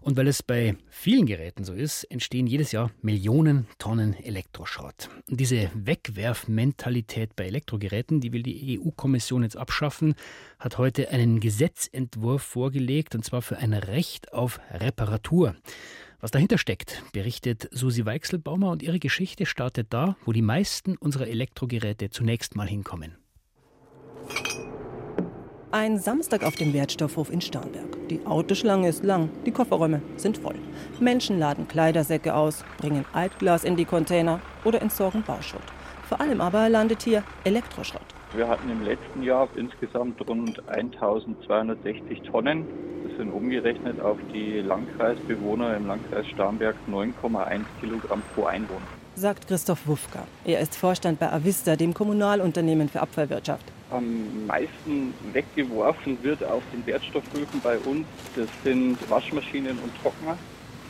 Und 0.00 0.16
weil 0.16 0.28
es 0.28 0.42
bei 0.42 0.76
vielen 0.88 1.26
Geräten 1.26 1.64
so 1.64 1.72
ist, 1.72 2.04
entstehen 2.04 2.46
jedes 2.46 2.72
Jahr 2.72 2.90
Millionen 3.02 3.66
Tonnen 3.78 4.14
Elektroschrott. 4.14 5.08
Und 5.28 5.40
diese 5.40 5.70
Wegwerfmentalität 5.74 7.34
bei 7.36 7.46
Elektrogeräten, 7.46 8.20
die 8.20 8.32
will 8.32 8.44
die 8.44 8.80
EU-Kommission 8.80 9.42
jetzt 9.42 9.56
abschaffen, 9.56 10.14
hat 10.58 10.78
heute 10.78 11.10
einen 11.10 11.40
Gesetzentwurf 11.40 12.42
vorgelegt, 12.42 13.14
und 13.14 13.24
zwar 13.24 13.42
für 13.42 13.58
ein 13.58 13.72
Recht 13.72 14.32
auf 14.32 14.60
Reparatur. 14.70 15.56
Was 16.20 16.30
dahinter 16.30 16.58
steckt, 16.58 17.02
berichtet 17.12 17.68
Susi 17.72 18.06
Weichselbaumer 18.06 18.70
und 18.70 18.82
ihre 18.82 18.98
Geschichte 18.98 19.44
startet 19.46 19.88
da, 19.90 20.16
wo 20.24 20.32
die 20.32 20.42
meisten 20.42 20.96
unserer 20.96 21.26
Elektrogeräte 21.26 22.10
zunächst 22.10 22.56
mal 22.56 22.66
hinkommen. 22.66 23.16
Ein 25.72 25.98
Samstag 25.98 26.42
auf 26.42 26.54
dem 26.54 26.72
Wertstoffhof 26.72 27.30
in 27.30 27.42
Starnberg. 27.42 28.08
Die 28.08 28.24
Autoschlange 28.24 28.88
ist 28.88 29.04
lang, 29.04 29.28
die 29.44 29.50
Kofferräume 29.50 30.00
sind 30.16 30.38
voll. 30.38 30.54
Menschen 31.00 31.38
laden 31.38 31.68
Kleidersäcke 31.68 32.34
aus, 32.34 32.64
bringen 32.78 33.04
Altglas 33.12 33.62
in 33.64 33.76
die 33.76 33.84
Container 33.84 34.40
oder 34.64 34.80
entsorgen 34.80 35.22
Bauschutt. 35.22 35.60
Vor 36.08 36.20
allem 36.20 36.40
aber 36.40 36.70
landet 36.70 37.02
hier 37.02 37.24
Elektroschrott. 37.44 38.15
Wir 38.36 38.48
hatten 38.48 38.70
im 38.70 38.84
letzten 38.84 39.22
Jahr 39.22 39.48
insgesamt 39.56 40.20
rund 40.28 40.62
1260 40.68 42.20
Tonnen 42.20 42.66
sind 43.16 43.30
umgerechnet 43.30 43.98
auf 43.98 44.18
die 44.30 44.60
Landkreisbewohner 44.60 45.74
im 45.74 45.86
Landkreis 45.86 46.26
Starnberg 46.26 46.76
9,1 46.86 47.62
Kilogramm 47.80 48.22
pro 48.34 48.44
Einwohner. 48.44 48.82
Sagt 49.14 49.48
Christoph 49.48 49.86
Wufka. 49.86 50.26
Er 50.44 50.60
ist 50.60 50.76
Vorstand 50.76 51.18
bei 51.18 51.32
Avista, 51.32 51.76
dem 51.76 51.94
Kommunalunternehmen 51.94 52.90
für 52.90 53.00
Abfallwirtschaft. 53.00 53.64
Am 53.90 54.46
meisten 54.46 55.14
weggeworfen 55.32 56.22
wird 56.22 56.44
auf 56.44 56.62
den 56.74 56.84
Wertstoffhöfen 56.84 57.62
bei 57.62 57.78
uns, 57.78 58.06
das 58.36 58.48
sind 58.62 58.98
Waschmaschinen 59.08 59.78
und 59.78 59.92
Trockner. 60.02 60.36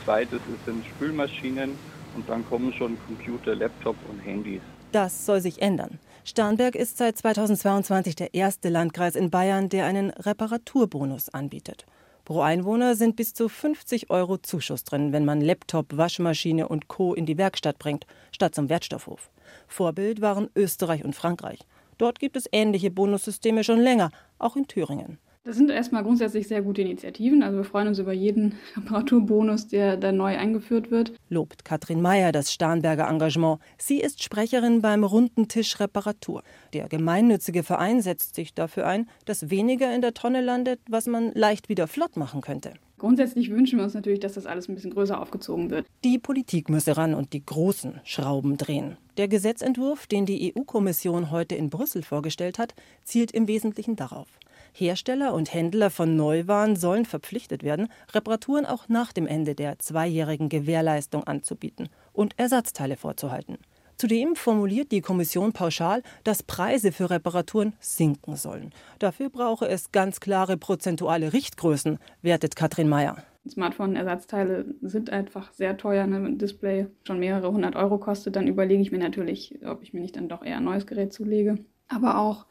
Zweites 0.03 0.41
sind 0.65 0.85
Spülmaschinen 0.85 1.77
und 2.13 2.27
dann 2.27 2.45
kommen 2.49 2.73
schon 2.73 2.97
Computer, 3.05 3.55
Laptop 3.55 3.95
und 4.09 4.19
Handys. 4.19 4.61
Das 4.91 5.25
soll 5.25 5.39
sich 5.39 5.61
ändern. 5.61 5.97
Starnberg 6.29 6.75
ist 6.75 6.97
seit 6.97 7.17
2022 7.17 8.13
der 8.13 8.33
erste 8.33 8.67
Landkreis 8.67 9.15
in 9.15 9.29
Bayern, 9.29 9.69
der 9.69 9.85
einen 9.85 10.09
Reparaturbonus 10.09 11.29
anbietet. 11.29 11.85
Pro 12.25 12.41
Einwohner 12.41 12.95
sind 12.95 13.15
bis 13.15 13.33
zu 13.33 13.47
50 13.47 14.09
Euro 14.09 14.37
Zuschuss 14.37 14.83
drin, 14.83 15.13
wenn 15.13 15.23
man 15.23 15.39
Laptop, 15.39 15.95
Waschmaschine 15.95 16.67
und 16.67 16.89
Co. 16.89 17.13
in 17.13 17.25
die 17.25 17.37
Werkstatt 17.37 17.79
bringt, 17.79 18.05
statt 18.33 18.55
zum 18.55 18.67
Wertstoffhof. 18.67 19.29
Vorbild 19.69 20.19
waren 20.19 20.49
Österreich 20.53 21.05
und 21.05 21.15
Frankreich. 21.15 21.59
Dort 21.97 22.19
gibt 22.19 22.35
es 22.35 22.49
ähnliche 22.51 22.91
Bonussysteme 22.91 23.63
schon 23.63 23.79
länger, 23.79 24.11
auch 24.37 24.57
in 24.57 24.67
Thüringen. 24.67 25.19
Das 25.47 25.55
sind 25.55 25.69
erstmal 25.69 26.03
grundsätzlich 26.03 26.49
sehr 26.49 26.61
gute 26.61 26.81
Initiativen. 26.81 27.41
Also 27.41 27.59
wir 27.59 27.63
freuen 27.63 27.87
uns 27.87 27.99
über 27.99 28.11
jeden 28.11 28.55
Reparaturbonus, 28.75 29.69
der 29.69 29.95
da 29.95 30.11
neu 30.11 30.37
eingeführt 30.37 30.91
wird. 30.91 31.13
Lobt 31.29 31.63
Katrin 31.63 32.01
Meyer 32.01 32.33
das 32.33 32.51
Starnberger 32.51 33.07
Engagement. 33.07 33.61
Sie 33.77 34.01
ist 34.01 34.21
Sprecherin 34.21 34.81
beim 34.81 35.05
Runden 35.05 35.47
Tisch 35.47 35.79
Reparatur. 35.79 36.43
Der 36.73 36.89
gemeinnützige 36.89 37.63
Verein 37.63 38.01
setzt 38.01 38.35
sich 38.35 38.55
dafür 38.55 38.87
ein, 38.87 39.07
dass 39.23 39.49
weniger 39.49 39.95
in 39.95 40.01
der 40.01 40.13
Tonne 40.13 40.41
landet, 40.41 40.81
was 40.89 41.07
man 41.07 41.31
leicht 41.33 41.69
wieder 41.69 41.87
flott 41.87 42.17
machen 42.17 42.41
könnte. 42.41 42.73
Grundsätzlich 42.97 43.49
wünschen 43.49 43.77
wir 43.77 43.85
uns 43.85 43.93
natürlich, 43.93 44.19
dass 44.19 44.33
das 44.33 44.47
alles 44.47 44.67
ein 44.67 44.75
bisschen 44.75 44.91
größer 44.91 45.17
aufgezogen 45.17 45.69
wird. 45.69 45.85
Die 46.03 46.19
Politik 46.19 46.67
müsse 46.67 46.97
ran 46.97 47.13
und 47.13 47.31
die 47.31 47.45
großen 47.45 48.01
Schrauben 48.03 48.57
drehen. 48.57 48.97
Der 49.15 49.29
Gesetzentwurf, 49.29 50.07
den 50.07 50.25
die 50.25 50.53
EU-Kommission 50.53 51.31
heute 51.31 51.55
in 51.55 51.69
Brüssel 51.69 52.03
vorgestellt 52.03 52.59
hat, 52.59 52.75
zielt 53.05 53.31
im 53.31 53.47
Wesentlichen 53.47 53.95
darauf. 53.95 54.27
Hersteller 54.79 55.33
und 55.33 55.51
Händler 55.55 55.89
von 55.89 56.15
Neuwaren 56.15 56.75
sollen 56.75 57.05
verpflichtet 57.05 57.63
werden, 57.63 57.87
Reparaturen 58.13 58.67
auch 58.67 58.87
nach 58.89 59.11
dem 59.11 59.25
Ende 59.25 59.55
der 59.55 59.79
zweijährigen 59.79 60.49
Gewährleistung 60.49 61.23
anzubieten 61.23 61.89
und 62.13 62.37
Ersatzteile 62.37 62.95
vorzuhalten. 62.95 63.57
Zudem 63.97 64.35
formuliert 64.35 64.91
die 64.91 65.01
Kommission 65.01 65.51
pauschal, 65.51 66.03
dass 66.23 66.43
Preise 66.43 66.91
für 66.91 67.09
Reparaturen 67.09 67.73
sinken 67.79 68.35
sollen. 68.35 68.71
Dafür 68.99 69.31
brauche 69.31 69.67
es 69.67 69.91
ganz 69.91 70.19
klare 70.19 70.57
prozentuale 70.57 71.33
Richtgrößen, 71.33 71.97
wertet 72.21 72.55
Katrin 72.55 72.87
Mayer. 72.87 73.17
Smartphone-Ersatzteile 73.49 74.75
sind 74.81 75.09
einfach 75.09 75.51
sehr 75.53 75.77
teuer. 75.77 76.05
Ne? 76.05 76.17
Ein 76.17 76.37
Display 76.37 76.85
schon 77.03 77.17
mehrere 77.17 77.51
hundert 77.51 77.75
Euro 77.75 77.97
kostet, 77.97 78.35
dann 78.35 78.45
überlege 78.45 78.83
ich 78.83 78.91
mir 78.91 78.99
natürlich, 78.99 79.57
ob 79.65 79.81
ich 79.81 79.93
mir 79.93 80.01
nicht 80.01 80.17
dann 80.17 80.29
doch 80.29 80.45
eher 80.45 80.57
ein 80.57 80.65
neues 80.65 80.85
Gerät 80.85 81.13
zulege. 81.13 81.57
Aber 81.87 82.19
auch 82.19 82.45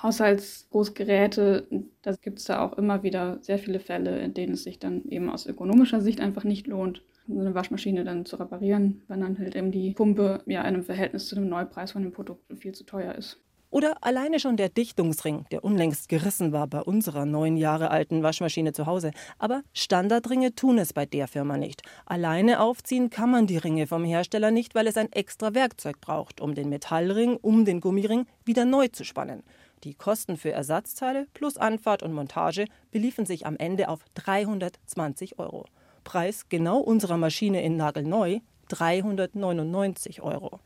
Haushaltsgroßgeräte, 0.00 1.66
da 2.02 2.12
gibt 2.12 2.38
es 2.38 2.46
da 2.46 2.64
auch 2.64 2.78
immer 2.78 3.02
wieder 3.02 3.38
sehr 3.40 3.58
viele 3.58 3.80
Fälle, 3.80 4.20
in 4.20 4.34
denen 4.34 4.54
es 4.54 4.64
sich 4.64 4.78
dann 4.78 5.04
eben 5.04 5.30
aus 5.30 5.46
ökonomischer 5.46 6.00
Sicht 6.00 6.20
einfach 6.20 6.44
nicht 6.44 6.66
lohnt, 6.66 7.02
so 7.28 7.38
eine 7.38 7.54
Waschmaschine 7.54 8.04
dann 8.04 8.24
zu 8.24 8.36
reparieren, 8.36 9.02
wenn 9.08 9.20
dann 9.20 9.38
halt 9.38 9.54
eben 9.54 9.70
die 9.70 9.92
Pumpe 9.92 10.42
ja 10.46 10.60
in 10.62 10.66
einem 10.66 10.84
Verhältnis 10.84 11.28
zu 11.28 11.34
dem 11.34 11.48
Neupreis 11.48 11.92
von 11.92 12.02
dem 12.02 12.12
Produkt 12.12 12.42
viel 12.58 12.72
zu 12.72 12.84
teuer 12.84 13.14
ist. 13.14 13.38
Oder 13.72 13.96
alleine 14.02 14.38
schon 14.38 14.58
der 14.58 14.68
Dichtungsring, 14.68 15.46
der 15.50 15.64
unlängst 15.64 16.10
gerissen 16.10 16.52
war 16.52 16.66
bei 16.66 16.82
unserer 16.82 17.24
neun 17.24 17.56
Jahre 17.56 17.90
alten 17.90 18.22
Waschmaschine 18.22 18.74
zu 18.74 18.84
Hause. 18.84 19.12
Aber 19.38 19.62
Standardringe 19.72 20.54
tun 20.54 20.76
es 20.76 20.92
bei 20.92 21.06
der 21.06 21.26
Firma 21.26 21.56
nicht. 21.56 21.80
Alleine 22.04 22.60
aufziehen 22.60 23.08
kann 23.08 23.30
man 23.30 23.46
die 23.46 23.56
Ringe 23.56 23.86
vom 23.86 24.04
Hersteller 24.04 24.50
nicht, 24.50 24.74
weil 24.74 24.88
es 24.88 24.98
ein 24.98 25.10
extra 25.10 25.54
Werkzeug 25.54 26.02
braucht, 26.02 26.42
um 26.42 26.54
den 26.54 26.68
Metallring 26.68 27.38
um 27.40 27.64
den 27.64 27.80
Gummiring 27.80 28.26
wieder 28.44 28.66
neu 28.66 28.88
zu 28.88 29.04
spannen. 29.04 29.42
Die 29.84 29.94
Kosten 29.94 30.36
für 30.36 30.52
Ersatzteile 30.52 31.26
plus 31.34 31.56
Anfahrt 31.56 32.04
und 32.04 32.12
Montage 32.12 32.66
beliefen 32.92 33.26
sich 33.26 33.46
am 33.46 33.56
Ende 33.56 33.88
auf 33.88 34.00
320 34.14 35.40
Euro. 35.40 35.66
Preis 36.04 36.48
genau 36.48 36.78
unserer 36.78 37.16
Maschine 37.16 37.62
in 37.62 37.76
nagelneu 37.76 38.40
399 38.68 40.22
Euro. 40.22 40.60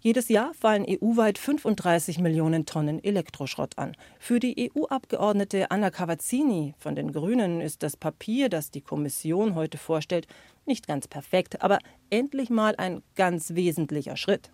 Jedes 0.00 0.28
Jahr 0.28 0.52
fallen 0.54 0.84
EU-weit 0.88 1.38
35 1.38 2.18
Millionen 2.18 2.66
Tonnen 2.66 3.02
Elektroschrott 3.04 3.78
an. 3.78 3.96
Für 4.18 4.40
die 4.40 4.72
EU-Abgeordnete 4.74 5.70
Anna 5.70 5.90
Cavazzini 5.90 6.74
von 6.78 6.96
den 6.96 7.12
Grünen 7.12 7.60
ist 7.60 7.84
das 7.84 7.96
Papier, 7.96 8.48
das 8.48 8.72
die 8.72 8.80
Kommission 8.80 9.54
heute 9.54 9.78
vorstellt, 9.78 10.26
nicht 10.66 10.88
ganz 10.88 11.06
perfekt, 11.06 11.62
aber 11.62 11.78
endlich 12.10 12.50
mal 12.50 12.74
ein 12.74 13.04
ganz 13.14 13.54
wesentlicher 13.54 14.16
Schritt 14.16 14.50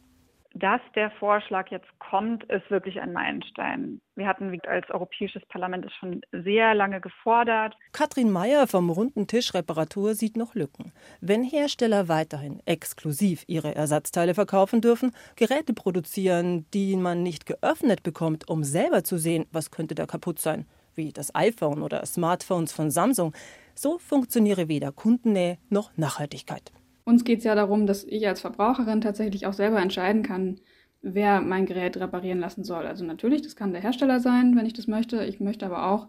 dass 0.55 0.81
der 0.95 1.11
Vorschlag 1.13 1.71
jetzt 1.71 1.87
kommt, 1.99 2.45
ist 2.45 2.71
wirklich 2.71 3.01
ein 3.01 3.13
Meilenstein. 3.13 4.01
Wir 4.17 4.27
hatten 4.27 4.59
als 4.67 4.89
Europäisches 4.91 5.45
Parlament 5.47 5.85
es 5.85 5.93
schon 5.95 6.23
sehr 6.33 6.75
lange 6.75 7.01
gefordert. 7.01 7.77
Katrin 7.93 8.31
Mayer 8.31 8.67
vom 8.67 8.91
Runden 8.91 9.27
Tisch 9.27 9.55
Reparatur 9.55 10.15
sieht 10.15 10.37
noch 10.37 10.55
Lücken. 10.55 10.93
Wenn 11.21 11.45
Hersteller 11.45 12.09
weiterhin 12.09 12.61
exklusiv 12.65 13.45
ihre 13.47 13.75
Ersatzteile 13.75 14.35
verkaufen 14.35 14.81
dürfen, 14.81 15.13
Geräte 15.37 15.75
produzieren, 15.75 16.67
die 16.73 16.97
man 16.97 17.23
nicht 17.23 17.47
geöffnet 17.47 18.03
bekommt, 18.03 18.49
um 18.49 18.65
selber 18.65 19.05
zu 19.05 19.19
sehen, 19.19 19.47
was 19.53 19.71
könnte 19.71 19.95
da 19.95 20.07
kaputt 20.07 20.41
sein, 20.41 20.67
wie 20.95 21.13
das 21.13 21.35
iPhone 21.35 21.83
oder 21.83 22.05
Smartphones 22.05 22.73
von 22.73 22.91
Samsung, 22.91 23.35
so 23.75 23.99
funktioniere 23.99 24.69
weder 24.69 24.91
Kundennähe 24.93 25.59
noch 25.69 25.97
Nachhaltigkeit. 25.97 26.73
Uns 27.09 27.25
geht 27.25 27.39
es 27.39 27.45
ja 27.45 27.55
darum, 27.55 27.87
dass 27.87 28.05
ich 28.05 28.29
als 28.29 28.43
Verbraucherin 28.43 29.01
tatsächlich 29.01 29.47
auch 29.47 29.55
selber 29.55 29.81
entscheiden 29.81 30.23
kann, 30.23 30.61
wer 31.01 31.41
mein 31.41 31.65
Gerät 31.65 31.97
reparieren 31.97 32.39
lassen 32.39 32.65
soll. 32.65 32.87
Also 32.87 33.03
natürlich, 33.03 33.41
das 33.41 33.57
kann 33.57 33.73
der 33.73 33.81
Hersteller 33.81 34.21
sein, 34.21 34.55
wenn 34.55 34.67
ich 34.67 34.75
das 34.75 34.89
möchte. 34.89 35.25
Ich 35.25 35.41
möchte 35.41 35.65
aber 35.65 35.91
auch 35.91 36.09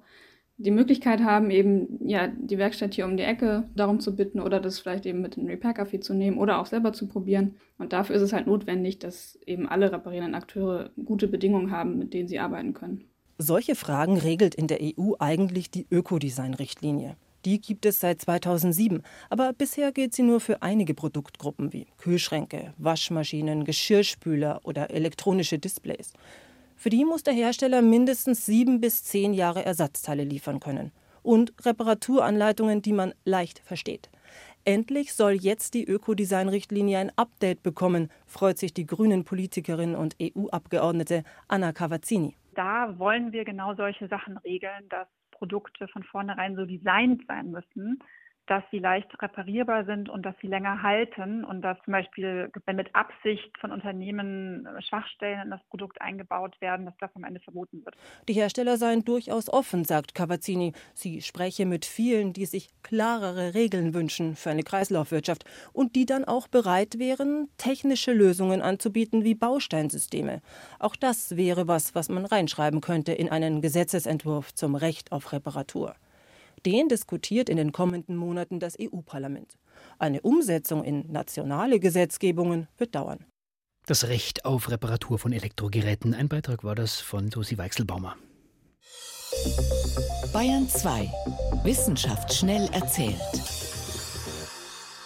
die 0.58 0.72
Möglichkeit 0.72 1.22
haben, 1.22 1.52
eben 1.52 2.06
ja 2.06 2.28
die 2.28 2.58
Werkstatt 2.58 2.96
hier 2.96 3.06
um 3.06 3.16
die 3.16 3.24
Ecke 3.24 3.64
darum 3.78 4.02
zu 4.02 4.14
bitten 4.14 4.42
oder 4.42 4.60
das 4.60 4.80
vielleicht 4.80 5.06
eben 5.06 5.22
mit 5.22 5.38
einem 5.38 5.48
Repair-Café 5.48 6.02
zu 6.02 6.14
nehmen 6.14 6.38
oder 6.38 6.60
auch 6.60 6.66
selber 6.66 6.92
zu 6.92 7.08
probieren. 7.08 7.56
Und 7.78 7.94
dafür 7.94 8.18
ist 8.18 8.22
es 8.22 8.34
halt 8.34 8.48
notwendig, 8.48 9.00
dass 9.00 9.40
eben 9.46 9.70
alle 9.70 9.94
reparierenden 9.94 10.36
Akteure 10.36 10.90
gute 11.06 11.30
Bedingungen 11.30 11.72
haben, 11.72 11.98
mit 11.98 12.14
denen 12.14 12.28
sie 12.28 12.40
arbeiten 12.40 12.74
können. 12.74 13.06
Solche 13.38 13.76
Fragen 13.76 14.18
regelt 14.18 14.54
in 14.54 14.68
der 14.68 14.80
EU 14.82 15.14
eigentlich 15.18 15.72
die 15.72 15.88
Ökodesign-Richtlinie. 15.90 17.16
Die 17.46 17.62
gibt 17.62 17.86
es 17.86 18.02
seit 18.02 18.22
2007, 18.22 19.02
aber 19.30 19.54
bisher 19.54 19.92
gilt 19.92 20.14
sie 20.14 20.24
nur 20.24 20.40
für 20.40 20.62
einige 20.62 20.94
Produktgruppen 20.94 21.72
wie 21.72 21.88
Kühlschränke, 21.98 22.74
Waschmaschinen, 22.78 23.64
Geschirrspüler 23.64 24.60
oder 24.64 24.92
elektronische 24.92 25.58
Displays. 25.58 26.14
Für 26.76 26.90
die 26.90 27.06
muss 27.06 27.24
der 27.24 27.34
Hersteller 27.34 27.82
mindestens 27.82 28.46
sieben 28.46 28.82
bis 28.82 29.04
zehn 29.04 29.34
Jahre 29.34 29.66
Ersatzteile 29.66 30.24
liefern 30.24 30.60
können 30.60 30.92
und 31.24 31.54
Reparaturanleitungen, 31.66 32.82
die 32.82 32.94
man 32.94 33.14
leicht 33.26 33.60
versteht. 33.60 34.10
Endlich 34.66 35.14
soll 35.14 35.34
jetzt 35.34 35.74
die 35.74 35.86
Ökodesign-Richtlinie 35.86 37.00
ein 37.00 37.12
Update 37.16 37.64
bekommen, 37.64 38.10
freut 38.26 38.58
sich 38.58 38.74
die 38.74 38.86
grünen 38.86 39.24
Politikerin 39.24 39.96
und 39.96 40.16
EU-Abgeordnete 40.22 41.24
Anna 41.48 41.72
Cavazzini. 41.72 42.36
Da 42.56 42.98
wollen 43.00 43.32
wir 43.32 43.46
genau 43.46 43.74
solche 43.76 44.08
Sachen 44.08 44.38
regeln, 44.38 44.88
dass 44.90 45.08
Produkte 45.40 45.88
von 45.88 46.04
vornherein 46.04 46.56
so 46.56 46.66
designt 46.66 47.26
sein 47.28 47.50
müssen, 47.52 48.04
dass 48.50 48.64
sie 48.72 48.80
leicht 48.80 49.10
reparierbar 49.22 49.86
sind 49.86 50.10
und 50.10 50.26
dass 50.26 50.36
sie 50.42 50.48
länger 50.48 50.82
halten 50.82 51.44
und 51.44 51.62
dass 51.62 51.78
zum 51.86 51.94
Beispiel, 51.94 52.52
wenn 52.66 52.76
mit 52.76 52.94
Absicht 52.96 53.56
von 53.60 53.72
Unternehmen 53.72 54.68
Schwachstellen 54.80 55.42
in 55.44 55.50
das 55.52 55.62
Produkt 55.70 56.02
eingebaut 56.02 56.60
werden, 56.60 56.86
dass 56.88 56.96
das 57.00 57.12
am 57.16 57.24
Ende 57.24 57.40
verboten 57.42 57.86
wird. 57.86 57.96
Die 58.28 58.34
Hersteller 58.34 58.78
seien 58.78 59.06
durchaus 59.06 59.50
offen, 59.50 59.86
sagt 59.86 60.16
Cavazzini. 60.16 60.74
Sie 60.96 61.22
spreche 61.22 61.68
mit 61.68 61.86
vielen, 61.86 62.34
die 62.34 62.46
sich 62.46 62.70
klarere 62.82 63.54
Regeln 63.54 63.94
wünschen 63.94 64.36
für 64.36 64.50
eine 64.50 64.64
Kreislaufwirtschaft 64.64 65.46
und 65.72 65.96
die 65.96 66.08
dann 66.08 66.26
auch 66.26 66.48
bereit 66.48 66.98
wären, 66.98 67.50
technische 67.58 68.14
Lösungen 68.14 68.64
anzubieten 68.64 69.24
wie 69.24 69.36
Bausteinsysteme. 69.36 70.42
Auch 70.80 70.96
das 70.96 71.38
wäre 71.38 71.68
was, 71.68 71.94
was 71.94 72.10
man 72.10 72.26
reinschreiben 72.26 72.82
könnte 72.82 73.12
in 73.12 73.30
einen 73.30 73.62
Gesetzesentwurf 73.62 74.56
zum 74.56 74.74
Recht 74.74 75.12
auf 75.12 75.34
Reparatur. 75.34 75.96
Den 76.66 76.90
diskutiert 76.90 77.50
in 77.50 77.58
den 77.58 77.72
kommenden 77.72 78.16
Monaten 78.16 78.60
das 78.60 78.78
EU-Parlament. 78.80 79.58
Eine 79.98 80.22
Umsetzung 80.22 80.84
in 80.84 81.12
nationale 81.12 81.80
Gesetzgebungen 81.80 82.68
wird 82.78 82.96
dauern. 82.96 83.26
Das 83.86 84.08
Recht 84.08 84.46
auf 84.46 84.70
Reparatur 84.70 85.18
von 85.20 85.34
Elektrogeräten. 85.34 86.14
Ein 86.14 86.30
Beitrag 86.30 86.64
war 86.64 86.76
das 86.76 87.00
von 87.00 87.32
Susi 87.32 87.58
Weichselbaumer. 87.58 88.16
Bayern 90.34 90.68
2. 90.68 91.12
Wissenschaft 91.64 92.34
schnell 92.34 92.70
erzählt. 92.72 93.16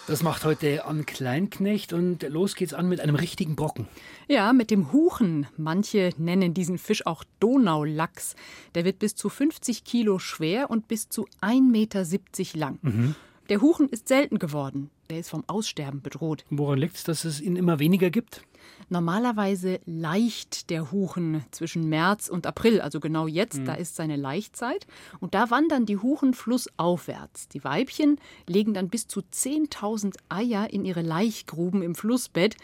Das 0.06 0.22
macht 0.22 0.44
heute 0.44 0.84
an 0.84 1.06
Kleinknecht 1.06 1.94
und 1.94 2.24
los 2.24 2.56
geht's 2.56 2.74
an 2.74 2.90
mit 2.90 3.00
einem 3.00 3.14
richtigen 3.14 3.56
Brocken. 3.56 3.88
Ja, 4.28 4.52
mit 4.52 4.70
dem 4.70 4.92
Huchen. 4.92 5.46
Manche 5.56 6.10
nennen 6.18 6.52
diesen 6.52 6.76
Fisch 6.76 7.06
auch 7.06 7.24
Donaulachs. 7.40 8.36
Der 8.74 8.84
wird 8.84 8.98
bis 8.98 9.14
zu 9.14 9.30
50 9.30 9.82
Kilo 9.84 10.18
schwer 10.18 10.68
und 10.68 10.88
bis 10.88 11.08
zu 11.08 11.26
1,70 11.40 11.70
Meter 11.70 12.58
lang. 12.58 12.78
Mhm. 12.82 13.14
Der 13.48 13.62
Huchen 13.62 13.88
ist 13.88 14.08
selten 14.08 14.38
geworden. 14.38 14.90
Der 15.10 15.20
ist 15.20 15.30
vom 15.30 15.44
Aussterben 15.46 16.00
bedroht. 16.00 16.44
Woran 16.50 16.78
liegt 16.78 16.96
es, 16.96 17.04
dass 17.04 17.24
es 17.24 17.40
ihn 17.40 17.56
immer 17.56 17.78
weniger 17.78 18.10
gibt? 18.10 18.42
Normalerweise 18.88 19.80
leicht 19.86 20.70
der 20.70 20.90
Huchen 20.90 21.44
zwischen 21.50 21.88
März 21.88 22.28
und 22.28 22.46
April, 22.46 22.80
also 22.80 23.00
genau 23.00 23.26
jetzt, 23.26 23.60
mhm. 23.60 23.64
da 23.64 23.74
ist 23.74 23.96
seine 23.96 24.16
Laichzeit. 24.16 24.86
Und 25.20 25.34
da 25.34 25.50
wandern 25.50 25.86
die 25.86 25.96
Huchen 25.96 26.34
flussaufwärts. 26.34 27.48
Die 27.48 27.64
Weibchen 27.64 28.18
legen 28.46 28.74
dann 28.74 28.88
bis 28.88 29.06
zu 29.06 29.20
10.000 29.20 30.16
Eier 30.28 30.70
in 30.70 30.84
ihre 30.84 31.02
Laichgruben 31.02 31.82
im 31.82 31.94
Flussbett. 31.94 32.56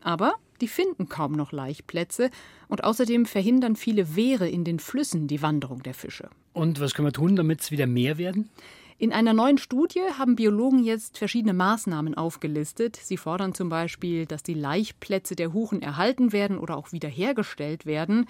Aber 0.00 0.34
die 0.60 0.68
finden 0.68 1.08
kaum 1.08 1.32
noch 1.32 1.52
Laichplätze 1.52 2.30
und 2.68 2.84
außerdem 2.84 3.26
verhindern 3.26 3.76
viele 3.76 4.16
Wehre 4.16 4.48
in 4.48 4.64
den 4.64 4.78
Flüssen 4.78 5.28
die 5.28 5.42
Wanderung 5.42 5.82
der 5.82 5.94
Fische. 5.94 6.30
Und 6.52 6.80
was 6.80 6.94
können 6.94 7.08
wir 7.08 7.12
tun, 7.12 7.36
damit 7.36 7.60
es 7.60 7.70
wieder 7.70 7.86
mehr 7.86 8.18
werden? 8.18 8.48
In 8.98 9.12
einer 9.12 9.32
neuen 9.32 9.58
Studie 9.58 10.00
haben 10.18 10.36
Biologen 10.36 10.84
jetzt 10.84 11.18
verschiedene 11.18 11.54
Maßnahmen 11.54 12.14
aufgelistet. 12.14 12.96
Sie 12.96 13.16
fordern 13.16 13.54
zum 13.54 13.68
Beispiel, 13.68 14.26
dass 14.26 14.42
die 14.42 14.54
Laichplätze 14.54 15.34
der 15.34 15.52
Huchen 15.52 15.82
erhalten 15.82 16.32
werden 16.32 16.58
oder 16.58 16.76
auch 16.76 16.92
wiederhergestellt 16.92 17.86
werden, 17.86 18.26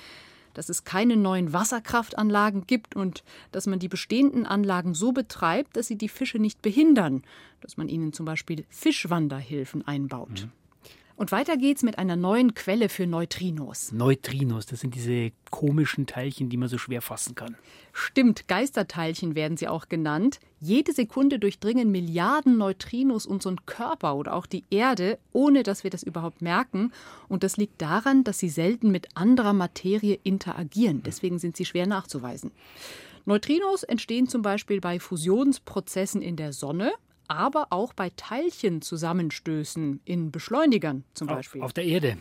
dass 0.54 0.68
es 0.68 0.84
keine 0.84 1.16
neuen 1.16 1.52
Wasserkraftanlagen 1.52 2.66
gibt 2.66 2.94
und 2.96 3.24
dass 3.52 3.66
man 3.66 3.78
die 3.78 3.88
bestehenden 3.88 4.46
Anlagen 4.46 4.94
so 4.94 5.12
betreibt, 5.12 5.76
dass 5.76 5.86
sie 5.86 5.96
die 5.96 6.08
Fische 6.08 6.38
nicht 6.38 6.62
behindern, 6.62 7.22
dass 7.60 7.76
man 7.76 7.88
ihnen 7.88 8.12
zum 8.12 8.26
Beispiel 8.26 8.64
Fischwanderhilfen 8.68 9.86
einbaut. 9.86 10.42
Mhm. 10.44 10.61
Und 11.22 11.30
weiter 11.30 11.56
geht's 11.56 11.84
mit 11.84 11.98
einer 11.98 12.16
neuen 12.16 12.54
Quelle 12.54 12.88
für 12.88 13.06
Neutrinos. 13.06 13.92
Neutrinos, 13.92 14.66
das 14.66 14.80
sind 14.80 14.96
diese 14.96 15.30
komischen 15.52 16.06
Teilchen, 16.06 16.48
die 16.48 16.56
man 16.56 16.68
so 16.68 16.78
schwer 16.78 17.00
fassen 17.00 17.36
kann. 17.36 17.56
Stimmt, 17.92 18.48
Geisterteilchen 18.48 19.36
werden 19.36 19.56
sie 19.56 19.68
auch 19.68 19.88
genannt. 19.88 20.40
Jede 20.58 20.92
Sekunde 20.92 21.38
durchdringen 21.38 21.92
Milliarden 21.92 22.58
Neutrinos 22.58 23.24
unseren 23.24 23.64
Körper 23.66 24.16
oder 24.16 24.34
auch 24.34 24.46
die 24.46 24.64
Erde, 24.68 25.16
ohne 25.32 25.62
dass 25.62 25.84
wir 25.84 25.92
das 25.92 26.02
überhaupt 26.02 26.42
merken. 26.42 26.90
Und 27.28 27.44
das 27.44 27.56
liegt 27.56 27.80
daran, 27.80 28.24
dass 28.24 28.40
sie 28.40 28.48
selten 28.48 28.90
mit 28.90 29.06
anderer 29.14 29.52
Materie 29.52 30.18
interagieren. 30.24 31.04
Deswegen 31.04 31.38
sind 31.38 31.56
sie 31.56 31.66
schwer 31.66 31.86
nachzuweisen. 31.86 32.50
Neutrinos 33.26 33.84
entstehen 33.84 34.26
zum 34.26 34.42
Beispiel 34.42 34.80
bei 34.80 34.98
Fusionsprozessen 34.98 36.20
in 36.20 36.34
der 36.34 36.52
Sonne, 36.52 36.90
aber 37.32 37.68
auch 37.70 37.92
bei 37.92 38.10
Teilchenzusammenstößen 38.10 40.00
in 40.04 40.30
Beschleunigern 40.30 41.04
zum 41.14 41.26
Beispiel. 41.28 41.60
Auf, 41.62 41.66
auf 41.66 41.72
der 41.72 41.84
Erde. 41.84 42.16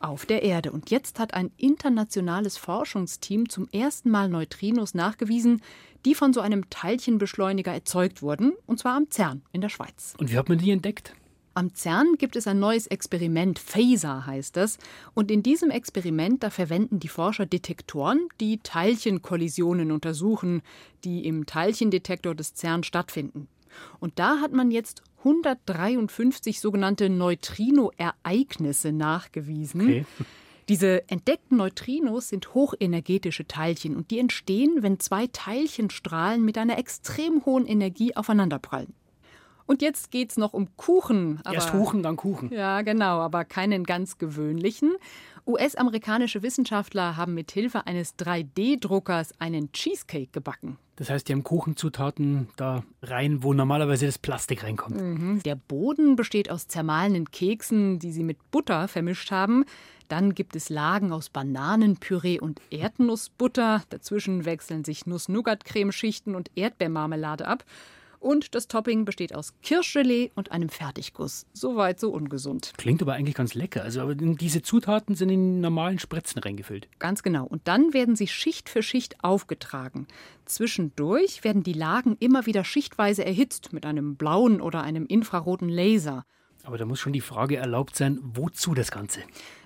Auf 0.00 0.26
der 0.26 0.42
Erde. 0.42 0.72
Und 0.72 0.90
jetzt 0.90 1.18
hat 1.18 1.34
ein 1.34 1.50
internationales 1.56 2.56
Forschungsteam 2.58 3.48
zum 3.48 3.68
ersten 3.70 4.10
Mal 4.10 4.28
Neutrinos 4.28 4.94
nachgewiesen, 4.94 5.62
die 6.04 6.14
von 6.14 6.32
so 6.32 6.40
einem 6.40 6.68
Teilchenbeschleuniger 6.70 7.72
erzeugt 7.72 8.22
wurden, 8.22 8.52
und 8.66 8.78
zwar 8.78 8.96
am 8.96 9.10
CERN 9.10 9.42
in 9.52 9.60
der 9.60 9.68
Schweiz. 9.68 10.14
Und 10.18 10.30
wie 10.30 10.36
hat 10.36 10.48
man 10.48 10.58
die 10.58 10.70
entdeckt? 10.70 11.14
Am 11.54 11.74
CERN 11.74 12.14
gibt 12.18 12.36
es 12.36 12.46
ein 12.46 12.60
neues 12.60 12.86
Experiment, 12.86 13.58
PHASER 13.58 14.26
heißt 14.26 14.56
das. 14.56 14.78
Und 15.14 15.28
in 15.28 15.42
diesem 15.42 15.70
Experiment, 15.70 16.44
da 16.44 16.50
verwenden 16.50 17.00
die 17.00 17.08
Forscher 17.08 17.46
Detektoren, 17.46 18.28
die 18.40 18.58
Teilchenkollisionen 18.58 19.90
untersuchen, 19.90 20.62
die 21.02 21.26
im 21.26 21.46
Teilchendetektor 21.46 22.36
des 22.36 22.54
CERN 22.54 22.84
stattfinden. 22.84 23.48
Und 24.00 24.18
da 24.18 24.40
hat 24.40 24.52
man 24.52 24.70
jetzt 24.70 25.02
153 25.18 26.60
sogenannte 26.60 27.08
Neutrino-Ereignisse 27.10 28.92
nachgewiesen. 28.92 29.80
Okay. 29.80 30.06
Diese 30.68 31.08
entdeckten 31.08 31.56
Neutrinos 31.56 32.28
sind 32.28 32.54
hochenergetische 32.54 33.46
Teilchen 33.46 33.96
und 33.96 34.10
die 34.10 34.18
entstehen, 34.18 34.82
wenn 34.82 35.00
zwei 35.00 35.26
Teilchenstrahlen 35.26 36.44
mit 36.44 36.58
einer 36.58 36.78
extrem 36.78 37.44
hohen 37.46 37.66
Energie 37.66 38.14
aufeinanderprallen. 38.14 38.92
Und 39.68 39.82
jetzt 39.82 40.10
geht 40.10 40.30
es 40.30 40.36
noch 40.38 40.54
um 40.54 40.74
Kuchen. 40.76 41.40
Aber, 41.44 41.54
Erst 41.54 41.72
Kuchen, 41.72 42.02
dann 42.02 42.16
Kuchen. 42.16 42.50
Ja, 42.52 42.80
genau, 42.80 43.20
aber 43.20 43.44
keinen 43.44 43.84
ganz 43.84 44.16
gewöhnlichen. 44.16 44.94
US-amerikanische 45.48 46.42
Wissenschaftler 46.42 47.16
haben 47.16 47.34
mit 47.34 47.50
Hilfe 47.50 47.86
eines 47.86 48.16
3D-Druckers 48.18 49.32
einen 49.38 49.72
Cheesecake 49.72 50.28
gebacken. 50.30 50.78
Das 50.96 51.10
heißt, 51.10 51.28
die 51.28 51.32
haben 51.32 51.44
Kuchenzutaten 51.44 52.48
da 52.56 52.82
rein, 53.02 53.42
wo 53.42 53.54
normalerweise 53.54 54.06
das 54.06 54.18
Plastik 54.18 54.64
reinkommt. 54.64 55.00
Mhm. 55.00 55.42
Der 55.44 55.54
Boden 55.54 56.16
besteht 56.16 56.50
aus 56.50 56.68
zermahlenen 56.68 57.30
Keksen, 57.30 57.98
die 57.98 58.12
sie 58.12 58.24
mit 58.24 58.50
Butter 58.50 58.88
vermischt 58.88 59.30
haben. 59.30 59.64
Dann 60.08 60.34
gibt 60.34 60.56
es 60.56 60.70
Lagen 60.70 61.12
aus 61.12 61.30
Bananenpüree 61.30 62.40
und 62.40 62.60
Erdnussbutter. 62.70 63.82
Dazwischen 63.90 64.44
wechseln 64.44 64.84
sich 64.84 65.06
Nuss-Nougat-Cremeschichten 65.06 66.34
und 66.34 66.50
Erdbeermarmelade 66.56 67.46
ab. 67.46 67.64
Und 68.20 68.54
das 68.54 68.68
Topping 68.68 69.04
besteht 69.04 69.34
aus 69.34 69.54
Kirschgelee 69.62 70.30
und 70.34 70.52
einem 70.52 70.68
Fertigguss. 70.68 71.46
Soweit 71.52 72.00
so 72.00 72.10
ungesund. 72.10 72.72
Klingt 72.76 73.00
aber 73.02 73.14
eigentlich 73.14 73.34
ganz 73.34 73.54
lecker. 73.54 73.82
Also 73.82 74.12
diese 74.14 74.62
Zutaten 74.62 75.14
sind 75.14 75.28
in 75.28 75.60
normalen 75.60 75.98
Spritzen 75.98 76.40
reingefüllt. 76.40 76.88
Ganz 76.98 77.22
genau. 77.22 77.46
Und 77.46 77.68
dann 77.68 77.94
werden 77.94 78.16
sie 78.16 78.26
Schicht 78.26 78.68
für 78.68 78.82
Schicht 78.82 79.22
aufgetragen. 79.22 80.06
Zwischendurch 80.46 81.44
werden 81.44 81.62
die 81.62 81.72
Lagen 81.72 82.16
immer 82.18 82.46
wieder 82.46 82.64
schichtweise 82.64 83.24
erhitzt 83.24 83.72
mit 83.72 83.86
einem 83.86 84.16
blauen 84.16 84.60
oder 84.60 84.82
einem 84.82 85.06
infraroten 85.06 85.68
Laser. 85.68 86.24
Aber 86.68 86.76
da 86.76 86.84
muss 86.84 87.00
schon 87.00 87.14
die 87.14 87.22
Frage 87.22 87.56
erlaubt 87.56 87.96
sein, 87.96 88.20
wozu 88.22 88.74
das 88.74 88.90
Ganze? 88.90 89.20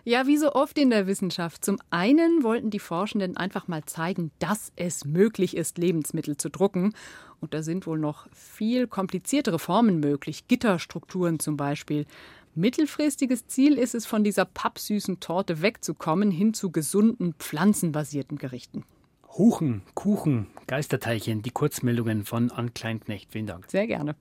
Ja, 0.04 0.28
wie 0.28 0.37
so 0.37 0.52
oft 0.52 0.78
in 0.78 0.90
der 0.90 1.09
Wissenschaft. 1.09 1.64
Zum 1.64 1.80
einen 1.90 2.44
wollten 2.44 2.71
die 2.71 2.78
Forschenden 2.78 3.37
einfach 3.37 3.66
mal 3.66 3.85
zeigen, 3.87 4.30
dass 4.38 4.71
es 4.76 5.04
möglich 5.04 5.56
ist, 5.56 5.78
Lebensmittel 5.78 6.37
zu 6.37 6.49
drucken. 6.49 6.94
Und 7.40 7.54
da 7.54 7.64
sind 7.64 7.88
wohl 7.88 7.99
noch 7.99 8.28
viel 8.30 8.87
kompliziertere 8.87 9.59
Formen 9.59 9.99
möglich, 9.99 10.47
Gitterstrukturen 10.47 11.40
zum 11.40 11.56
Beispiel. 11.56 12.06
Mittelfristiges 12.54 13.49
Ziel 13.49 13.78
ist 13.78 13.97
es, 13.97 14.06
von 14.06 14.23
dieser 14.23 14.44
pappsüßen 14.44 15.18
Torte 15.18 15.61
wegzukommen, 15.61 16.30
hin 16.30 16.54
zu 16.54 16.71
gesunden, 16.71 17.35
pflanzenbasierten 17.37 18.38
Gerichten. 18.38 18.85
Huchen, 19.26 19.82
Kuchen, 19.94 20.47
Geisterteilchen, 20.68 21.42
die 21.42 21.50
Kurzmeldungen 21.50 22.25
von 22.25 22.52
Ann 22.52 22.75
Kleinknecht. 22.75 23.32
Vielen 23.32 23.49
Dank. 23.49 23.68
Sehr 23.68 23.88
gerne. 23.88 24.14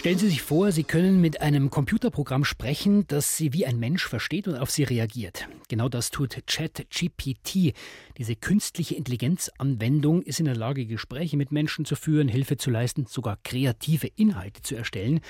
Stellen 0.00 0.16
Sie 0.16 0.30
sich 0.30 0.40
vor, 0.40 0.72
Sie 0.72 0.84
können 0.84 1.20
mit 1.20 1.42
einem 1.42 1.68
Computerprogramm 1.68 2.46
sprechen, 2.46 3.06
das 3.08 3.36
Sie 3.36 3.52
wie 3.52 3.66
ein 3.66 3.78
Mensch 3.78 4.08
versteht 4.08 4.48
und 4.48 4.56
auf 4.56 4.70
Sie 4.70 4.82
reagiert. 4.82 5.46
Genau 5.68 5.90
das 5.90 6.10
tut 6.10 6.38
ChatGPT. 6.46 7.74
Diese 8.16 8.34
künstliche 8.34 8.94
Intelligenzanwendung 8.94 10.22
ist 10.22 10.40
in 10.40 10.46
der 10.46 10.56
Lage, 10.56 10.86
Gespräche 10.86 11.36
mit 11.36 11.52
Menschen 11.52 11.84
zu 11.84 11.96
führen, 11.96 12.28
Hilfe 12.28 12.56
zu 12.56 12.70
leisten, 12.70 13.04
sogar 13.04 13.36
kreative 13.44 14.06
Inhalte 14.16 14.62
zu 14.62 14.74
erstellen. 14.74 15.20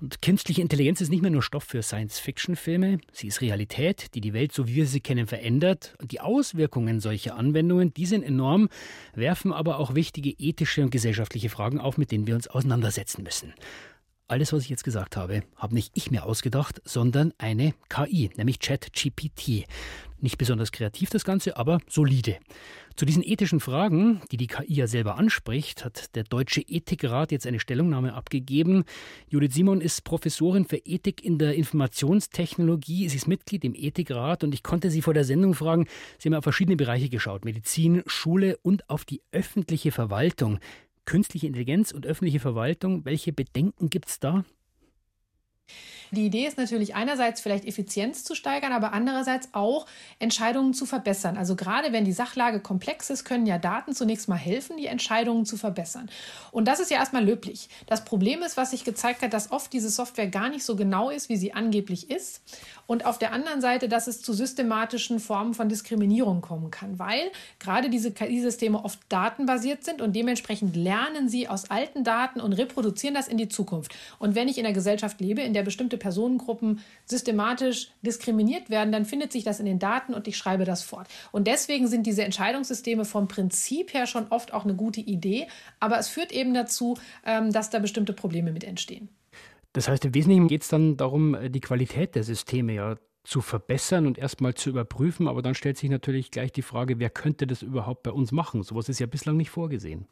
Und 0.00 0.22
künstliche 0.22 0.62
Intelligenz 0.62 1.00
ist 1.00 1.08
nicht 1.08 1.22
mehr 1.22 1.32
nur 1.32 1.42
Stoff 1.42 1.64
für 1.64 1.82
Science-Fiction-Filme, 1.82 2.98
sie 3.12 3.26
ist 3.26 3.40
Realität, 3.40 4.14
die 4.14 4.20
die 4.20 4.34
Welt, 4.34 4.52
so 4.52 4.68
wie 4.68 4.76
wir 4.76 4.86
sie 4.86 5.00
kennen, 5.00 5.26
verändert. 5.26 5.96
Und 6.00 6.12
die 6.12 6.20
Auswirkungen 6.20 7.00
solcher 7.00 7.34
Anwendungen, 7.34 7.92
die 7.92 8.06
sind 8.06 8.22
enorm, 8.22 8.68
werfen 9.16 9.52
aber 9.52 9.78
auch 9.78 9.96
wichtige 9.96 10.30
ethische 10.30 10.82
und 10.82 10.90
gesellschaftliche 10.92 11.48
Fragen 11.48 11.80
auf, 11.80 11.98
mit 11.98 12.12
denen 12.12 12.28
wir 12.28 12.36
uns 12.36 12.46
auseinandersetzen 12.46 13.24
müssen. 13.24 13.52
Alles, 14.32 14.50
was 14.54 14.62
ich 14.62 14.70
jetzt 14.70 14.82
gesagt 14.82 15.18
habe, 15.18 15.42
habe 15.56 15.74
nicht 15.74 15.90
ich 15.92 16.10
mir 16.10 16.24
ausgedacht, 16.24 16.80
sondern 16.86 17.34
eine 17.36 17.74
KI, 17.90 18.30
nämlich 18.38 18.60
ChatGPT. 18.60 19.66
Nicht 20.20 20.38
besonders 20.38 20.72
kreativ 20.72 21.10
das 21.10 21.24
Ganze, 21.24 21.58
aber 21.58 21.80
solide. 21.86 22.38
Zu 22.96 23.04
diesen 23.04 23.22
ethischen 23.22 23.60
Fragen, 23.60 24.22
die 24.30 24.38
die 24.38 24.46
KI 24.46 24.72
ja 24.72 24.86
selber 24.86 25.18
anspricht, 25.18 25.84
hat 25.84 26.16
der 26.16 26.24
Deutsche 26.24 26.62
Ethikrat 26.62 27.30
jetzt 27.30 27.46
eine 27.46 27.60
Stellungnahme 27.60 28.14
abgegeben. 28.14 28.84
Judith 29.28 29.52
Simon 29.52 29.82
ist 29.82 30.02
Professorin 30.02 30.64
für 30.64 30.78
Ethik 30.78 31.22
in 31.22 31.36
der 31.36 31.54
Informationstechnologie. 31.54 33.10
Sie 33.10 33.16
ist 33.16 33.28
Mitglied 33.28 33.64
im 33.66 33.74
Ethikrat 33.74 34.44
und 34.44 34.54
ich 34.54 34.62
konnte 34.62 34.90
Sie 34.90 35.02
vor 35.02 35.12
der 35.12 35.24
Sendung 35.24 35.52
fragen, 35.52 35.86
Sie 36.18 36.30
haben 36.30 36.36
auf 36.36 36.44
verschiedene 36.44 36.76
Bereiche 36.76 37.10
geschaut, 37.10 37.44
Medizin, 37.44 38.02
Schule 38.06 38.56
und 38.62 38.88
auf 38.88 39.04
die 39.04 39.20
öffentliche 39.30 39.92
Verwaltung 39.92 40.58
künstliche 41.04 41.46
Intelligenz 41.46 41.92
und 41.92 42.06
öffentliche 42.06 42.40
Verwaltung. 42.40 43.04
Welche 43.04 43.32
Bedenken 43.32 43.90
gibt 43.90 44.08
es 44.08 44.20
da? 44.20 44.44
Die 46.14 46.26
Idee 46.26 46.46
ist 46.46 46.58
natürlich 46.58 46.94
einerseits 46.94 47.40
vielleicht 47.40 47.64
Effizienz 47.64 48.22
zu 48.22 48.34
steigern, 48.34 48.72
aber 48.72 48.92
andererseits 48.92 49.48
auch 49.52 49.86
Entscheidungen 50.18 50.74
zu 50.74 50.84
verbessern. 50.84 51.38
Also 51.38 51.56
gerade 51.56 51.92
wenn 51.92 52.04
die 52.04 52.12
Sachlage 52.12 52.60
komplex 52.60 53.08
ist, 53.08 53.24
können 53.24 53.46
ja 53.46 53.56
Daten 53.56 53.94
zunächst 53.94 54.28
mal 54.28 54.36
helfen, 54.36 54.76
die 54.76 54.88
Entscheidungen 54.88 55.46
zu 55.46 55.56
verbessern. 55.56 56.10
Und 56.50 56.68
das 56.68 56.80
ist 56.80 56.90
ja 56.90 56.98
erstmal 56.98 57.24
löblich. 57.24 57.70
Das 57.86 58.04
Problem 58.04 58.42
ist, 58.42 58.58
was 58.58 58.72
sich 58.72 58.84
gezeigt 58.84 59.22
hat, 59.22 59.32
dass 59.32 59.52
oft 59.52 59.72
diese 59.72 59.88
Software 59.88 60.26
gar 60.26 60.50
nicht 60.50 60.64
so 60.64 60.76
genau 60.76 61.08
ist, 61.08 61.30
wie 61.30 61.36
sie 61.38 61.54
angeblich 61.54 62.10
ist. 62.10 62.42
Und 62.86 63.06
auf 63.06 63.18
der 63.18 63.32
anderen 63.32 63.60
Seite, 63.60 63.88
dass 63.88 64.06
es 64.06 64.22
zu 64.22 64.32
systematischen 64.32 65.20
Formen 65.20 65.54
von 65.54 65.68
Diskriminierung 65.68 66.40
kommen 66.40 66.70
kann, 66.70 66.98
weil 66.98 67.30
gerade 67.58 67.90
diese 67.90 68.12
KI-Systeme 68.12 68.84
oft 68.84 69.00
datenbasiert 69.08 69.84
sind 69.84 70.02
und 70.02 70.14
dementsprechend 70.14 70.76
lernen 70.76 71.28
sie 71.28 71.48
aus 71.48 71.70
alten 71.70 72.04
Daten 72.04 72.40
und 72.40 72.52
reproduzieren 72.52 73.14
das 73.14 73.28
in 73.28 73.38
die 73.38 73.48
Zukunft. 73.48 73.94
Und 74.18 74.34
wenn 74.34 74.48
ich 74.48 74.58
in 74.58 74.66
einer 74.66 74.74
Gesellschaft 74.74 75.20
lebe, 75.20 75.42
in 75.42 75.54
der 75.54 75.62
bestimmte 75.62 75.96
Personengruppen 75.96 76.80
systematisch 77.06 77.90
diskriminiert 78.02 78.70
werden, 78.70 78.92
dann 78.92 79.04
findet 79.04 79.32
sich 79.32 79.44
das 79.44 79.60
in 79.60 79.66
den 79.66 79.78
Daten 79.78 80.14
und 80.14 80.28
ich 80.28 80.36
schreibe 80.36 80.64
das 80.64 80.82
fort. 80.82 81.08
Und 81.30 81.46
deswegen 81.46 81.86
sind 81.88 82.06
diese 82.06 82.24
Entscheidungssysteme 82.24 83.04
vom 83.04 83.28
Prinzip 83.28 83.94
her 83.94 84.06
schon 84.06 84.28
oft 84.28 84.52
auch 84.52 84.64
eine 84.64 84.74
gute 84.74 85.00
Idee, 85.00 85.46
aber 85.80 85.98
es 85.98 86.08
führt 86.08 86.32
eben 86.32 86.54
dazu, 86.54 86.98
ähm, 87.24 87.52
dass 87.52 87.70
da 87.70 87.78
bestimmte 87.78 88.12
Probleme 88.12 88.52
mit 88.52 88.64
entstehen. 88.64 89.08
Das 89.72 89.88
heißt, 89.88 90.04
im 90.04 90.14
Wesentlichen 90.14 90.48
geht 90.48 90.62
es 90.62 90.68
dann 90.68 90.96
darum, 90.96 91.34
äh, 91.34 91.50
die 91.50 91.60
Qualität 91.60 92.14
der 92.14 92.24
Systeme 92.24 92.74
ja 92.74 92.96
zu 93.24 93.40
verbessern 93.40 94.06
und 94.06 94.18
erstmal 94.18 94.54
zu 94.54 94.70
überprüfen. 94.70 95.28
Aber 95.28 95.42
dann 95.42 95.54
stellt 95.54 95.78
sich 95.78 95.90
natürlich 95.90 96.30
gleich 96.30 96.52
die 96.52 96.62
Frage, 96.62 96.98
wer 96.98 97.10
könnte 97.10 97.46
das 97.46 97.62
überhaupt 97.62 98.02
bei 98.02 98.10
uns 98.10 98.32
machen? 98.32 98.62
Sowas 98.62 98.88
ist 98.88 98.98
ja 98.98 99.06
bislang 99.06 99.36
nicht 99.36 99.50
vorgesehen. 99.50 100.06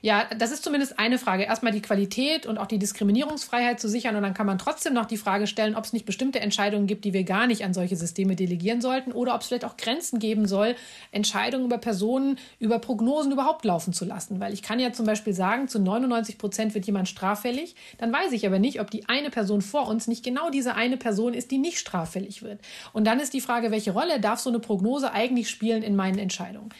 Ja, 0.00 0.26
das 0.38 0.50
ist 0.50 0.64
zumindest 0.64 0.98
eine 0.98 1.18
Frage. 1.18 1.44
Erstmal 1.44 1.72
die 1.72 1.82
Qualität 1.82 2.46
und 2.46 2.58
auch 2.58 2.66
die 2.66 2.78
Diskriminierungsfreiheit 2.78 3.78
zu 3.78 3.88
sichern. 3.88 4.16
Und 4.16 4.22
dann 4.22 4.32
kann 4.32 4.46
man 4.46 4.58
trotzdem 4.58 4.94
noch 4.94 5.04
die 5.04 5.18
Frage 5.18 5.46
stellen, 5.46 5.76
ob 5.76 5.84
es 5.84 5.92
nicht 5.92 6.06
bestimmte 6.06 6.40
Entscheidungen 6.40 6.86
gibt, 6.86 7.04
die 7.04 7.12
wir 7.12 7.24
gar 7.24 7.46
nicht 7.46 7.64
an 7.64 7.74
solche 7.74 7.96
Systeme 7.96 8.36
delegieren 8.36 8.80
sollten 8.80 9.12
oder 9.12 9.34
ob 9.34 9.42
es 9.42 9.48
vielleicht 9.48 9.66
auch 9.66 9.76
Grenzen 9.76 10.18
geben 10.18 10.46
soll, 10.46 10.74
Entscheidungen 11.12 11.66
über 11.66 11.78
Personen, 11.78 12.38
über 12.58 12.78
Prognosen 12.78 13.32
überhaupt 13.32 13.64
laufen 13.64 13.92
zu 13.92 14.04
lassen. 14.04 14.40
Weil 14.40 14.54
ich 14.54 14.62
kann 14.62 14.80
ja 14.80 14.92
zum 14.92 15.04
Beispiel 15.04 15.34
sagen, 15.34 15.68
zu 15.68 15.78
99 15.78 16.38
Prozent 16.38 16.74
wird 16.74 16.86
jemand 16.86 17.08
straffällig. 17.08 17.74
Dann 17.98 18.12
weiß 18.12 18.32
ich 18.32 18.46
aber 18.46 18.58
nicht, 18.58 18.80
ob 18.80 18.90
die 18.90 19.08
eine 19.08 19.30
Person 19.30 19.60
vor 19.60 19.88
uns 19.88 20.08
nicht 20.08 20.24
genau 20.24 20.50
diese 20.50 20.74
eine 20.74 20.96
Person 20.96 21.34
ist, 21.34 21.50
die 21.50 21.58
nicht 21.58 21.78
straffällig 21.78 22.42
wird. 22.42 22.60
Und 22.92 23.06
dann 23.06 23.20
ist 23.20 23.34
die 23.34 23.40
Frage, 23.42 23.70
welche 23.70 23.92
Rolle 23.92 24.20
darf 24.20 24.40
so 24.40 24.48
eine 24.48 24.58
Prognose 24.58 25.12
eigentlich 25.12 25.50
spielen 25.50 25.82
in 25.82 25.96
meinen 25.96 26.18
Entscheidungen? 26.18 26.70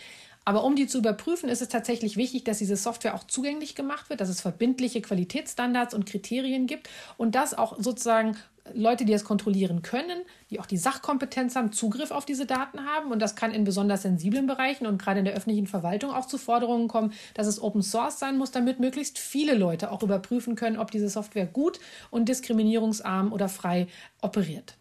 Aber 0.45 0.65
um 0.65 0.75
die 0.75 0.87
zu 0.87 0.99
überprüfen, 0.99 1.49
ist 1.49 1.63
es 1.63 1.69
tatsächlich 1.69 2.17
wichtig, 2.17 2.45
dass 2.45 2.59
diese 2.59 2.77
Software 2.77 3.15
auch 3.15 3.25
zugänglich 3.25 3.75
gemacht 3.75 4.09
wird, 4.09 4.21
dass 4.21 4.29
es 4.29 4.41
verbindliche 4.41 5.03
Qualitätsstandards 5.03 5.95
und 5.95 6.07
Kriterien 6.07 6.67
gibt 6.67 6.89
und 7.19 7.35
dass 7.35 7.55
auch 7.55 7.77
sozusagen 7.79 8.37
Leute, 8.75 9.05
die 9.05 9.13
es 9.13 9.25
kontrollieren 9.25 9.83
können, 9.83 10.23
die 10.51 10.61
auch 10.61 10.67
die 10.67 10.77
Sachkompetenz 10.77 11.57
haben, 11.57 11.73
Zugriff 11.73 12.11
auf 12.11 12.25
diese 12.25 12.47
Daten 12.47 12.85
haben. 12.87 13.11
Und 13.11 13.21
das 13.21 13.37
kann 13.37 13.53
in 13.53 13.65
besonders 13.65 14.03
sensiblen 14.03 14.47
Bereichen 14.47 14.87
und 14.87 15.01
gerade 15.01 15.19
in 15.19 15.25
der 15.25 15.35
öffentlichen 15.35 15.67
Verwaltung 15.67 16.11
auch 16.11 16.27
zu 16.27 16.39
Forderungen 16.39 16.89
kommen, 16.89 17.13
dass 17.35 17.47
es 17.47 17.61
Open 17.61 17.83
Source 17.83 18.19
sein 18.19 18.39
muss, 18.39 18.51
damit 18.51 18.81
möglichst 18.81 19.19
viele 19.19 19.55
Leute 19.55 19.91
auch 19.91 20.03
überprüfen 20.03 20.57
können, 20.57 20.79
ob 20.79 20.91
diese 20.91 21.09
Software 21.09 21.47
gut 21.47 21.81
und 22.11 22.29
diskriminierungsarm 22.29 23.33
oder 23.33 23.49
frei 23.49 23.89
operiert. 24.21 24.77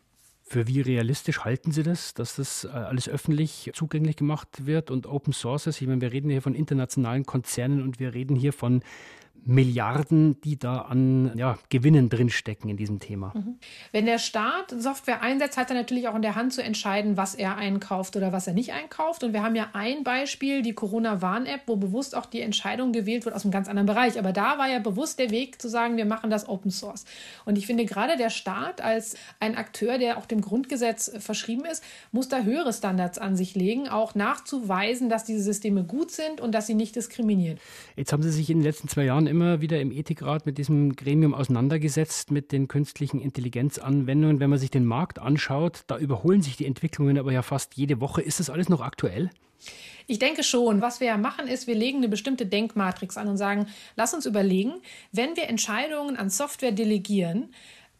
Für 0.51 0.65
wie 0.65 0.81
realistisch 0.81 1.41
halten 1.41 1.71
Sie 1.71 1.83
das, 1.83 2.15
dass 2.15 2.37
das 2.37 2.63
äh, 2.63 2.69
alles 2.69 3.07
öffentlich 3.07 3.69
zugänglich 3.75 4.15
gemacht 4.15 4.65
wird 4.65 4.89
und 4.89 5.05
Open 5.05 5.31
Sources? 5.31 5.79
Ich 5.79 5.87
meine, 5.87 6.01
wir 6.01 6.11
reden 6.11 6.31
hier 6.31 6.41
von 6.41 6.55
internationalen 6.55 7.23
Konzernen 7.23 7.83
und 7.83 7.99
wir 7.99 8.15
reden 8.15 8.35
hier 8.35 8.51
von 8.51 8.81
Milliarden, 9.45 10.39
die 10.41 10.57
da 10.57 10.81
an 10.81 11.31
ja, 11.35 11.57
Gewinnen 11.69 12.09
drinstecken 12.09 12.69
in 12.69 12.77
diesem 12.77 12.99
Thema. 12.99 13.33
Mhm. 13.35 13.57
Wenn 13.91 14.05
der 14.05 14.19
Staat 14.19 14.73
Software 14.77 15.21
einsetzt, 15.21 15.57
hat 15.57 15.69
er 15.69 15.75
natürlich 15.75 16.07
auch 16.07 16.15
in 16.15 16.21
der 16.21 16.35
Hand 16.35 16.53
zu 16.53 16.63
entscheiden, 16.63 17.17
was 17.17 17.35
er 17.35 17.57
einkauft 17.57 18.15
oder 18.15 18.31
was 18.31 18.47
er 18.47 18.53
nicht 18.53 18.73
einkauft. 18.73 19.23
Und 19.23 19.33
wir 19.33 19.43
haben 19.43 19.55
ja 19.55 19.69
ein 19.73 20.03
Beispiel, 20.03 20.61
die 20.61 20.73
Corona-Warn-App, 20.73 21.61
wo 21.67 21.75
bewusst 21.75 22.15
auch 22.15 22.25
die 22.25 22.41
Entscheidung 22.41 22.91
gewählt 22.91 23.25
wird 23.25 23.35
aus 23.35 23.43
einem 23.43 23.51
ganz 23.51 23.67
anderen 23.67 23.87
Bereich. 23.87 24.19
Aber 24.19 24.33
da 24.33 24.57
war 24.57 24.69
ja 24.69 24.79
bewusst 24.79 25.19
der 25.19 25.31
Weg 25.31 25.61
zu 25.61 25.69
sagen, 25.69 25.97
wir 25.97 26.05
machen 26.05 26.29
das 26.29 26.47
Open 26.47 26.71
Source. 26.71 27.05
Und 27.45 27.57
ich 27.57 27.67
finde 27.67 27.85
gerade 27.85 28.17
der 28.17 28.29
Staat 28.29 28.81
als 28.81 29.15
ein 29.39 29.55
Akteur, 29.57 29.97
der 29.97 30.17
auch 30.17 30.25
dem 30.25 30.41
Grundgesetz 30.41 31.11
verschrieben 31.19 31.65
ist, 31.65 31.83
muss 32.11 32.29
da 32.29 32.41
höhere 32.41 32.73
Standards 32.73 33.17
an 33.17 33.35
sich 33.35 33.55
legen, 33.55 33.87
auch 33.87 34.15
nachzuweisen, 34.15 35.09
dass 35.09 35.23
diese 35.23 35.43
Systeme 35.43 35.83
gut 35.83 36.11
sind 36.11 36.41
und 36.41 36.53
dass 36.53 36.67
sie 36.67 36.75
nicht 36.75 36.95
diskriminieren. 36.95 37.59
Jetzt 37.95 38.13
haben 38.13 38.23
Sie 38.23 38.31
sich 38.31 38.49
in 38.49 38.59
den 38.59 38.63
letzten 38.63 38.87
zwei 38.87 39.05
Jahren 39.05 39.27
immer 39.29 39.61
wieder 39.61 39.79
im 39.79 39.91
Ethikrat 39.91 40.45
mit 40.45 40.57
diesem 40.57 40.95
Gremium 40.95 41.33
auseinandergesetzt, 41.33 42.31
mit 42.31 42.51
den 42.51 42.67
künstlichen 42.67 43.21
Intelligenzanwendungen. 43.21 44.39
Wenn 44.39 44.49
man 44.49 44.59
sich 44.59 44.71
den 44.71 44.85
Markt 44.85 45.19
anschaut, 45.19 45.83
da 45.87 45.97
überholen 45.97 46.41
sich 46.41 46.57
die 46.57 46.65
Entwicklungen 46.65 47.17
aber 47.17 47.31
ja 47.31 47.41
fast 47.41 47.75
jede 47.75 48.01
Woche. 48.01 48.21
Ist 48.21 48.39
das 48.39 48.49
alles 48.49 48.67
noch 48.67 48.81
aktuell? 48.81 49.29
Ich 50.07 50.19
denke 50.19 50.43
schon. 50.43 50.81
Was 50.81 50.99
wir 50.99 51.07
ja 51.07 51.17
machen, 51.17 51.47
ist, 51.47 51.67
wir 51.67 51.75
legen 51.75 51.99
eine 51.99 52.09
bestimmte 52.09 52.45
Denkmatrix 52.45 53.15
an 53.17 53.27
und 53.27 53.37
sagen, 53.37 53.67
lass 53.95 54.13
uns 54.13 54.25
überlegen, 54.25 54.73
wenn 55.11 55.35
wir 55.35 55.47
Entscheidungen 55.47 56.17
an 56.17 56.29
Software 56.29 56.71
delegieren, 56.71 57.53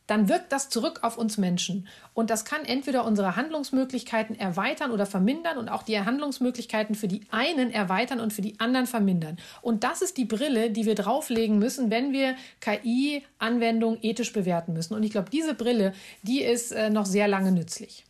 dann 0.10 0.28
wirkt 0.28 0.52
das 0.52 0.70
zurück 0.70 1.00
auf 1.04 1.18
uns 1.18 1.38
Menschen. 1.38 1.88
Und 2.14 2.30
das 2.30 2.44
kann 2.44 2.66
entweder 2.66 3.06
unsere 3.06 3.36
Handlungsmöglichkeiten 3.36 4.38
erweitern 4.40 4.92
oder 4.92 5.06
vermindern 5.06 5.58
und 5.58 5.70
auch 5.70 5.84
die 5.84 6.00
Handlungsmöglichkeiten 6.00 6.96
für 6.96 7.08
die 7.08 7.22
einen 7.30 7.72
erweitern 7.72 8.20
und 8.20 8.34
für 8.34 8.42
die 8.42 8.60
anderen 8.60 8.88
vermindern. 8.88 9.38
Und 9.62 9.84
das 9.84 10.02
ist 10.02 10.18
die 10.18 10.26
Brille, 10.26 10.72
die 10.72 10.86
wir 10.86 10.96
drauflegen 10.96 11.60
müssen, 11.60 11.92
wenn 11.92 12.12
wir 12.12 12.36
KI-Anwendungen 12.60 14.00
ethisch 14.02 14.34
bewerten 14.34 14.74
müssen. 14.74 14.96
Und 14.96 15.04
ich 15.04 15.12
glaube, 15.12 15.30
diese 15.30 15.54
Brille, 15.54 15.94
die 16.24 16.42
ist 16.42 16.72
äh, 16.72 16.90
noch 16.90 17.06
sehr 17.06 17.28
lange 17.28 17.52
nützlich. 17.52 18.06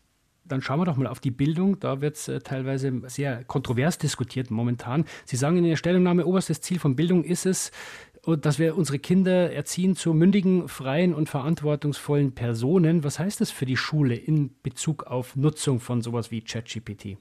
Dann 0.50 0.64
schauen 0.64 0.80
wir 0.80 0.86
doch 0.86 0.98
mal 0.98 1.08
auf 1.08 1.20
die 1.20 1.32
Bildung. 1.32 1.80
Da 1.80 2.02
wird 2.02 2.16
es 2.16 2.28
äh, 2.28 2.40
teilweise 2.40 2.92
sehr 3.08 3.44
kontrovers 3.44 4.00
diskutiert 4.00 4.50
momentan. 4.50 5.06
Sie 5.26 5.38
sagen 5.38 5.58
in 5.58 5.66
Ihrer 5.66 5.78
Stellungnahme, 5.78 6.26
oberstes 6.26 6.60
Ziel 6.62 6.80
von 6.80 6.96
Bildung 6.96 7.24
ist 7.24 7.46
es, 7.46 7.72
dass 8.26 8.60
wir 8.60 8.78
unsere 8.78 9.00
Kinder 9.00 9.52
erziehen 9.52 9.96
zu 9.96 10.14
mündigen, 10.14 10.68
freien 10.68 11.14
und 11.14 11.30
verantwortungsvollen 11.30 12.34
Personen. 12.34 13.04
Was 13.04 13.20
heißt 13.20 13.42
das 13.42 13.52
für 13.52 13.66
die 13.66 13.78
Schule 13.78 14.16
in 14.16 14.56
Bezug 14.62 15.04
auf 15.04 15.36
Nutzung 15.36 15.80
von 15.80 16.02
sowas 16.02 16.32
wie 16.32 16.42
ChatGPT? 16.42 17.18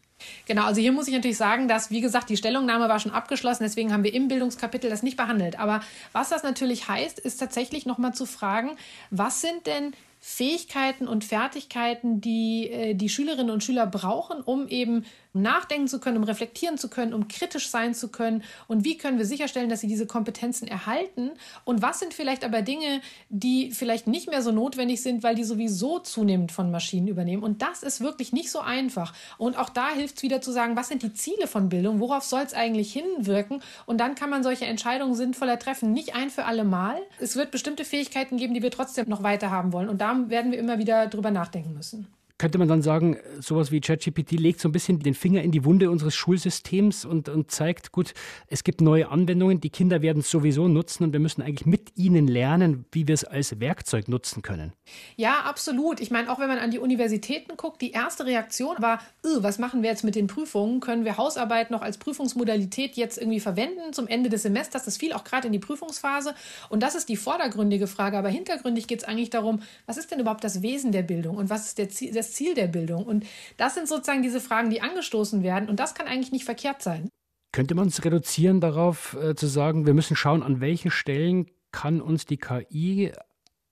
Genau, 0.46 0.64
also 0.64 0.80
hier 0.80 0.92
muss 0.92 1.06
ich 1.06 1.14
natürlich 1.14 1.37
sagen, 1.37 1.68
dass, 1.68 1.90
wie 1.90 2.00
gesagt, 2.00 2.28
die 2.28 2.37
Stellungnahme 2.37 2.88
war 2.88 2.98
schon 2.98 3.12
abgeschlossen, 3.12 3.62
deswegen 3.62 3.92
haben 3.92 4.02
wir 4.02 4.12
im 4.12 4.28
Bildungskapitel 4.28 4.90
das 4.90 5.02
nicht 5.02 5.16
behandelt. 5.16 5.61
Aber 5.61 5.80
was 6.12 6.30
das 6.30 6.42
natürlich 6.42 6.88
heißt, 6.88 7.18
ist 7.20 7.38
tatsächlich 7.38 7.87
nochmal 7.87 8.14
zu 8.14 8.26
fragen, 8.26 8.70
was 9.11 9.40
sind 9.40 9.66
denn 9.66 9.92
Fähigkeiten 10.20 11.06
und 11.06 11.24
Fertigkeiten, 11.24 12.20
die 12.20 12.70
äh, 12.70 12.94
die 12.94 13.08
Schülerinnen 13.08 13.50
und 13.50 13.62
Schüler 13.62 13.87
brauchen, 13.87 14.40
um 14.40 14.66
eben 14.66 15.04
nachdenken 15.42 15.88
zu 15.88 16.01
können, 16.01 16.16
um 16.16 16.24
reflektieren 16.24 16.79
zu 16.79 16.88
können, 16.88 17.14
um 17.14 17.29
kritisch 17.29 17.68
sein 17.68 17.94
zu 17.94 18.09
können. 18.09 18.42
Und 18.66 18.85
wie 18.85 18.98
können 18.98 19.18
wir 19.18 19.24
sicherstellen, 19.24 19.68
dass 19.68 19.81
sie 19.81 19.87
diese 19.87 20.07
Kompetenzen 20.07 20.68
erhalten? 20.68 21.31
Und 21.64 21.83
was 21.83 22.01
sind 22.01 22.14
vielleicht 22.14 22.44
aber 22.44 22.62
Dinge, 22.62 23.01
die 23.29 23.70
vielleicht 23.70 24.07
nicht 24.07 24.29
mehr 24.29 24.42
so 24.42 24.53
notwendig 24.53 25.03
sind, 25.03 25.22
weil 25.22 25.35
die 25.35 25.44
sowieso 25.44 25.98
zunehmend 25.98 26.53
von 26.53 26.70
Maschinen 26.70 27.09
übernehmen? 27.09 27.42
Und 27.42 27.62
das 27.62 27.83
ist 27.83 28.01
wirklich 28.01 28.33
nicht 28.33 28.51
so 28.51 28.61
einfach. 28.61 29.14
Und 29.38 29.57
auch 29.57 29.70
da 29.70 29.90
hilft 29.90 30.18
es 30.18 30.22
wieder 30.22 30.40
zu 30.40 30.53
sagen, 30.53 30.77
was 30.77 30.88
sind 30.88 31.03
die 31.03 31.14
Ziele 31.14 31.46
von 31.46 31.68
Bildung? 31.68 32.01
Worauf 32.01 32.24
soll 32.24 32.42
es 32.42 32.55
eigentlich 32.55 32.92
hinwirken? 32.92 33.62
Und 33.87 33.98
dann 33.98 34.14
kann 34.14 34.31
man 34.31 34.42
solche 34.42 34.66
Entscheidungen 34.66 35.14
sinnvoller 35.14 35.59
treffen. 35.59 35.92
Nicht 35.92 36.14
ein 36.14 36.31
für 36.31 36.44
alle 36.44 36.64
Mal. 36.64 36.98
Es 37.18 37.37
wird 37.37 37.51
bestimmte 37.51 37.85
Fähigkeiten 37.85 38.37
geben, 38.37 38.55
die 38.55 38.62
wir 38.62 38.70
trotzdem 38.70 39.09
noch 39.09 39.22
weiter 39.22 39.51
haben 39.51 39.72
wollen. 39.72 39.88
Und 39.88 40.01
da 40.01 40.29
werden 40.29 40.53
wir 40.53 40.59
immer 40.59 40.79
wieder 40.79 41.07
drüber 41.07 41.31
nachdenken 41.31 41.74
müssen 41.74 42.07
könnte 42.38 42.59
man 42.59 42.68
dann 42.68 42.83
sagen, 42.83 43.16
sowas 43.40 43.72
wie 43.72 43.81
ChatGPT 43.81 44.33
legt 44.33 44.61
so 44.61 44.68
ein 44.68 44.72
bisschen 44.72 45.01
den 45.01 45.14
Finger 45.14 45.42
in 45.42 45.51
die 45.51 45.64
Wunde 45.64 45.90
unseres 45.90 46.14
Schulsystems 46.14 47.05
und, 47.05 47.29
und 47.29 47.51
zeigt, 47.51 47.92
gut, 47.92 48.14
es 48.46 48.62
gibt 48.62 48.81
neue 48.81 49.09
Anwendungen, 49.09 49.61
die 49.61 49.70
Kinder 49.70 50.03
werden 50.03 50.20
es 50.20 50.31
sowieso 50.31 50.68
nutzen 50.68 51.05
und 51.05 51.12
wir 51.12 51.20
müssen 51.20 51.42
eigentlich 51.42 51.66
mit 51.66 51.96
ihnen 51.96 52.29
lernen, 52.29 52.85
wie 52.92 53.09
wir 53.09 53.14
es 53.14 53.24
als 53.24 53.59
Werkzeug 53.61 54.09
nutzen 54.09 54.42
können. 54.42 54.72
Ja, 55.16 55.40
absolut. 55.40 56.01
Ich 56.01 56.11
meine, 56.11 56.31
auch 56.31 56.38
wenn 56.38 56.48
man 56.48 56.59
an 56.59 56.70
die 56.70 56.79
Universitäten 56.79 57.57
guckt, 57.57 57.83
die 57.83 57.90
erste 57.90 58.24
Reaktion 58.24 58.77
war, 58.79 59.01
was 59.40 59.59
machen 59.59 59.83
wir 59.83 59.90
jetzt 59.90 60.05
mit 60.05 60.14
den 60.14 60.29
Prüfungen? 60.29 60.81
Können 60.81 61.05
wir 61.05 61.16
Hausarbeit 61.16 61.70
noch 61.70 61.83
als 61.83 61.98
Prüfungsmodalität 61.98 62.96
jetzt 62.96 63.18
irgendwie 63.18 63.40
verwenden 63.40 63.92
zum 63.92 64.07
Ende 64.07 64.29
des 64.29 64.42
Semesters? 64.42 64.85
Das 64.85 64.96
fiel 64.96 65.12
auch 65.12 65.24
gerade 65.24 65.48
in 65.48 65.53
die 65.53 65.59
Prüfungsphase. 65.59 66.35
Und 66.68 66.83
das 66.83 66.94
ist 66.94 67.09
die 67.09 67.16
vordergründige 67.16 67.88
Frage. 67.88 68.16
Aber 68.16 68.29
hintergründig 68.29 68.87
geht 68.87 69.01
es 69.01 69.05
eigentlich 69.05 69.31
darum, 69.31 69.61
was 69.87 69.96
ist 69.96 70.11
denn 70.11 70.20
überhaupt 70.20 70.44
das 70.44 70.62
Wesen 70.62 70.92
der 70.92 71.03
Bildung 71.03 71.37
und 71.37 71.51
was 71.51 71.66
ist 71.66 71.79
der 71.79 71.88
Ziel, 71.88 72.12
das 72.28 72.34
Ziel 72.34 72.54
der 72.54 72.66
Bildung? 72.66 73.04
Und 73.04 73.26
das 73.56 73.74
sind 73.74 73.88
sozusagen 73.88 74.22
diese 74.22 74.40
Fragen, 74.40 74.70
die 74.70 74.80
angestoßen 74.80 75.42
werden. 75.42 75.68
Und 75.68 75.80
das 75.80 75.94
kann 75.94 76.06
eigentlich 76.06 76.32
nicht 76.32 76.44
verkehrt 76.44 76.82
sein. 76.82 77.08
Könnte 77.52 77.74
man 77.74 77.88
es 77.88 78.04
reduzieren 78.04 78.60
darauf 78.60 79.16
äh, 79.20 79.34
zu 79.34 79.46
sagen, 79.46 79.86
wir 79.86 79.94
müssen 79.94 80.16
schauen, 80.16 80.42
an 80.42 80.60
welchen 80.60 80.90
Stellen 80.90 81.46
kann 81.72 82.00
uns 82.00 82.26
die 82.26 82.36
KI 82.36 83.12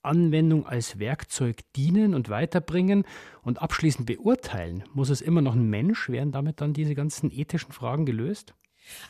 Anwendung 0.02 0.66
als 0.66 0.98
Werkzeug 0.98 1.60
dienen 1.74 2.14
und 2.14 2.30
weiterbringen 2.30 3.04
und 3.42 3.60
abschließend 3.60 4.06
beurteilen? 4.06 4.84
Muss 4.94 5.10
es 5.10 5.20
immer 5.20 5.42
noch 5.42 5.54
ein 5.54 5.68
Mensch? 5.68 6.08
Werden 6.08 6.32
damit 6.32 6.60
dann 6.60 6.72
diese 6.72 6.94
ganzen 6.94 7.30
ethischen 7.30 7.72
Fragen 7.72 8.06
gelöst? 8.06 8.54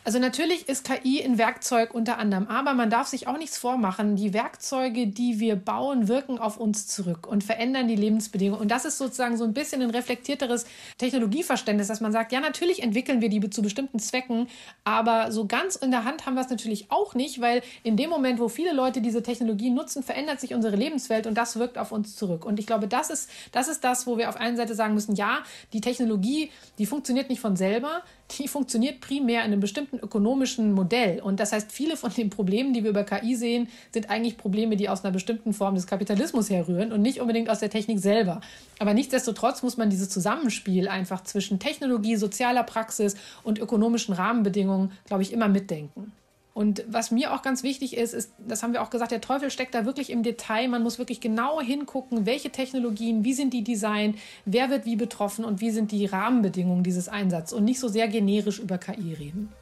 Also 0.05 0.19
natürlich 0.19 0.69
ist 0.69 0.85
KI 0.85 1.23
ein 1.23 1.39
Werkzeug 1.39 1.95
unter 1.95 2.19
anderem, 2.19 2.47
aber 2.49 2.75
man 2.75 2.91
darf 2.91 3.09
sich 3.09 3.27
auch 3.27 3.39
nichts 3.39 3.59
vormachen. 3.59 4.17
Die 4.17 4.33
Werkzeuge, 4.33 5.09
die 5.09 5.41
wir 5.41 5.57
bauen, 5.57 6.09
wirken 6.09 6.39
auf 6.39 6.59
uns 6.59 6.87
zurück 6.87 7.27
und 7.27 7.45
verändern 7.45 7.89
die 7.89 7.97
Lebensbedingungen. 7.97 8.61
Und 8.61 8.71
das 8.71 8.85
ist 8.85 8.99
sozusagen 8.99 9.37
so 9.37 9.45
ein 9.45 9.53
bisschen 9.53 9.83
ein 9.83 9.91
reflektierteres 9.91 10.67
Technologieverständnis, 10.99 11.89
dass 11.89 12.01
man 12.01 12.13
sagt, 12.13 12.33
ja, 12.33 12.41
natürlich 12.41 12.83
entwickeln 12.83 13.21
wir 13.21 13.29
die 13.29 13.51
zu 13.51 13.63
bestimmten 13.63 13.99
Zwecken, 13.99 14.49
aber 14.85 15.31
so 15.33 15.47
ganz 15.47 15.77
in 15.77 15.91
der 15.91 16.05
Hand 16.05 16.27
haben 16.27 16.35
wir 16.35 16.41
es 16.41 16.51
natürlich 16.51 16.91
auch 16.91 17.15
nicht, 17.15 17.41
weil 17.41 17.63
in 17.83 17.97
dem 17.97 18.11
Moment, 18.11 18.39
wo 18.41 18.49
viele 18.49 18.73
Leute 18.73 19.01
diese 19.01 19.23
Technologie 19.23 19.71
nutzen, 19.71 20.03
verändert 20.03 20.41
sich 20.41 20.55
unsere 20.55 20.77
Lebenswelt 20.77 21.27
und 21.27 21.35
das 21.35 21.59
wirkt 21.59 21.79
auf 21.79 21.93
uns 21.93 22.17
zurück. 22.17 22.45
Und 22.45 22.59
ich 22.59 22.67
glaube, 22.67 22.89
das 22.89 23.11
ist, 23.11 23.31
das 23.53 23.69
ist 23.69 23.85
das, 23.85 24.07
wo 24.07 24.19
wir 24.19 24.29
auf 24.29 24.37
einer 24.37 24.57
Seite 24.57 24.75
sagen 24.75 24.95
müssen, 24.95 25.15
ja, 25.15 25.43
die 25.73 25.81
Technologie, 25.81 26.51
die 26.79 26.87
funktioniert 26.87 27.29
nicht 27.29 27.41
von 27.41 27.57
selber, 27.57 28.03
die 28.33 28.49
funktioniert 28.49 29.01
primär 29.01 29.41
in 29.41 29.53
einem 29.53 29.61
bestimmten 29.61 29.99
ökonomischen 29.99 30.73
Modell. 30.73 31.21
Und 31.21 31.41
das 31.41 31.53
heißt, 31.53 31.71
viele 31.71 31.97
von 31.97 32.13
den 32.13 32.31
Problemen, 32.31 32.73
die 32.73 32.83
wir 32.83 32.91
über 32.91 33.05
KI 33.05 33.37
sehen, 33.37 33.69
sind 33.93 34.11
eigentlich 34.11 34.37
Probleme, 34.37 34.77
die 34.77 34.89
aus 34.89 35.05
einer 35.05 35.13
bestimmten 35.13 35.53
Form 35.53 35.75
des 35.75 35.87
Kapitalismus 35.87 36.51
herrühren 36.51 36.93
und 36.93 37.03
nicht 37.03 37.21
unbedingt 37.21 37.49
aus 37.49 37.61
der 37.61 37.71
Technik 37.71 37.99
selber. 37.99 38.41
Aber 38.79 38.95
nichtsdestotrotz 38.95 39.63
muss 39.63 39.77
man 39.77 39.91
dieses 39.91 40.11
Zusammenspiel 40.11 40.89
einfach 40.89 41.23
zwischen 41.25 41.59
Technologie, 41.59 42.17
sozialer 42.17 42.65
Praxis 42.65 43.17
und 43.43 43.59
ökonomischen 43.59 44.15
Rahmenbedingungen, 44.15 44.93
glaube 45.07 45.23
ich, 45.23 45.33
immer 45.33 45.49
mitdenken. 45.49 46.13
Und 46.57 46.85
was 46.89 47.11
mir 47.11 47.35
auch 47.35 47.43
ganz 47.43 47.63
wichtig 47.63 47.99
ist, 47.99 48.15
ist, 48.15 48.33
das 48.39 48.63
haben 48.63 48.73
wir 48.73 48.81
auch 48.81 48.89
gesagt, 48.89 49.13
der 49.13 49.21
Teufel 49.21 49.51
steckt 49.51 49.75
da 49.75 49.85
wirklich 49.85 50.09
im 50.09 50.23
Detail. 50.23 50.69
Man 50.69 50.83
muss 50.83 50.99
wirklich 50.99 51.21
genau 51.21 51.61
hingucken, 51.61 52.25
welche 52.25 52.49
Technologien, 52.49 53.25
wie 53.25 53.35
sind 53.35 53.53
die 53.53 53.63
designt, 53.63 54.17
wer 54.47 54.71
wird 54.71 54.87
wie 54.87 54.97
betroffen 54.97 55.45
und 55.45 55.61
wie 55.61 55.71
sind 55.71 55.93
die 55.93 56.07
Rahmenbedingungen 56.07 56.83
dieses 56.83 57.11
Einsatzes 57.11 57.53
und 57.53 57.65
nicht 57.65 57.79
so 57.79 57.89
sehr 57.89 58.09
generisch 58.09 58.59
über 58.59 58.79
KI 58.79 59.13
reden. 59.13 59.53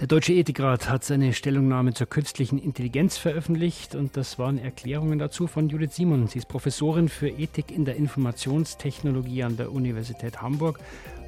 Der 0.00 0.08
Deutsche 0.08 0.32
Ethikrat 0.32 0.88
hat 0.88 1.04
seine 1.04 1.32
Stellungnahme 1.32 1.94
zur 1.94 2.08
künstlichen 2.08 2.58
Intelligenz 2.58 3.16
veröffentlicht 3.16 3.94
und 3.94 4.16
das 4.16 4.40
waren 4.40 4.58
Erklärungen 4.58 5.20
dazu 5.20 5.46
von 5.46 5.68
Judith 5.68 5.94
Simon. 5.94 6.26
Sie 6.26 6.40
ist 6.40 6.48
Professorin 6.48 7.08
für 7.08 7.28
Ethik 7.28 7.70
in 7.70 7.84
der 7.84 7.94
Informationstechnologie 7.94 9.44
an 9.44 9.56
der 9.56 9.70
Universität 9.70 10.42
Hamburg 10.42 10.80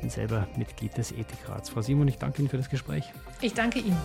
und 0.03 0.11
selber 0.11 0.49
Mitglied 0.57 0.97
des 0.97 1.13
Ethikrats. 1.13 1.69
Frau 1.69 1.81
Simon, 1.81 2.09
ich 2.09 2.19
danke 2.19 2.41
Ihnen 2.43 2.49
für 2.49 2.57
das 2.57 2.69
Gespräch. 2.69 3.05
Ich 3.41 3.55
danke 3.55 3.79
Ihnen. 3.79 3.97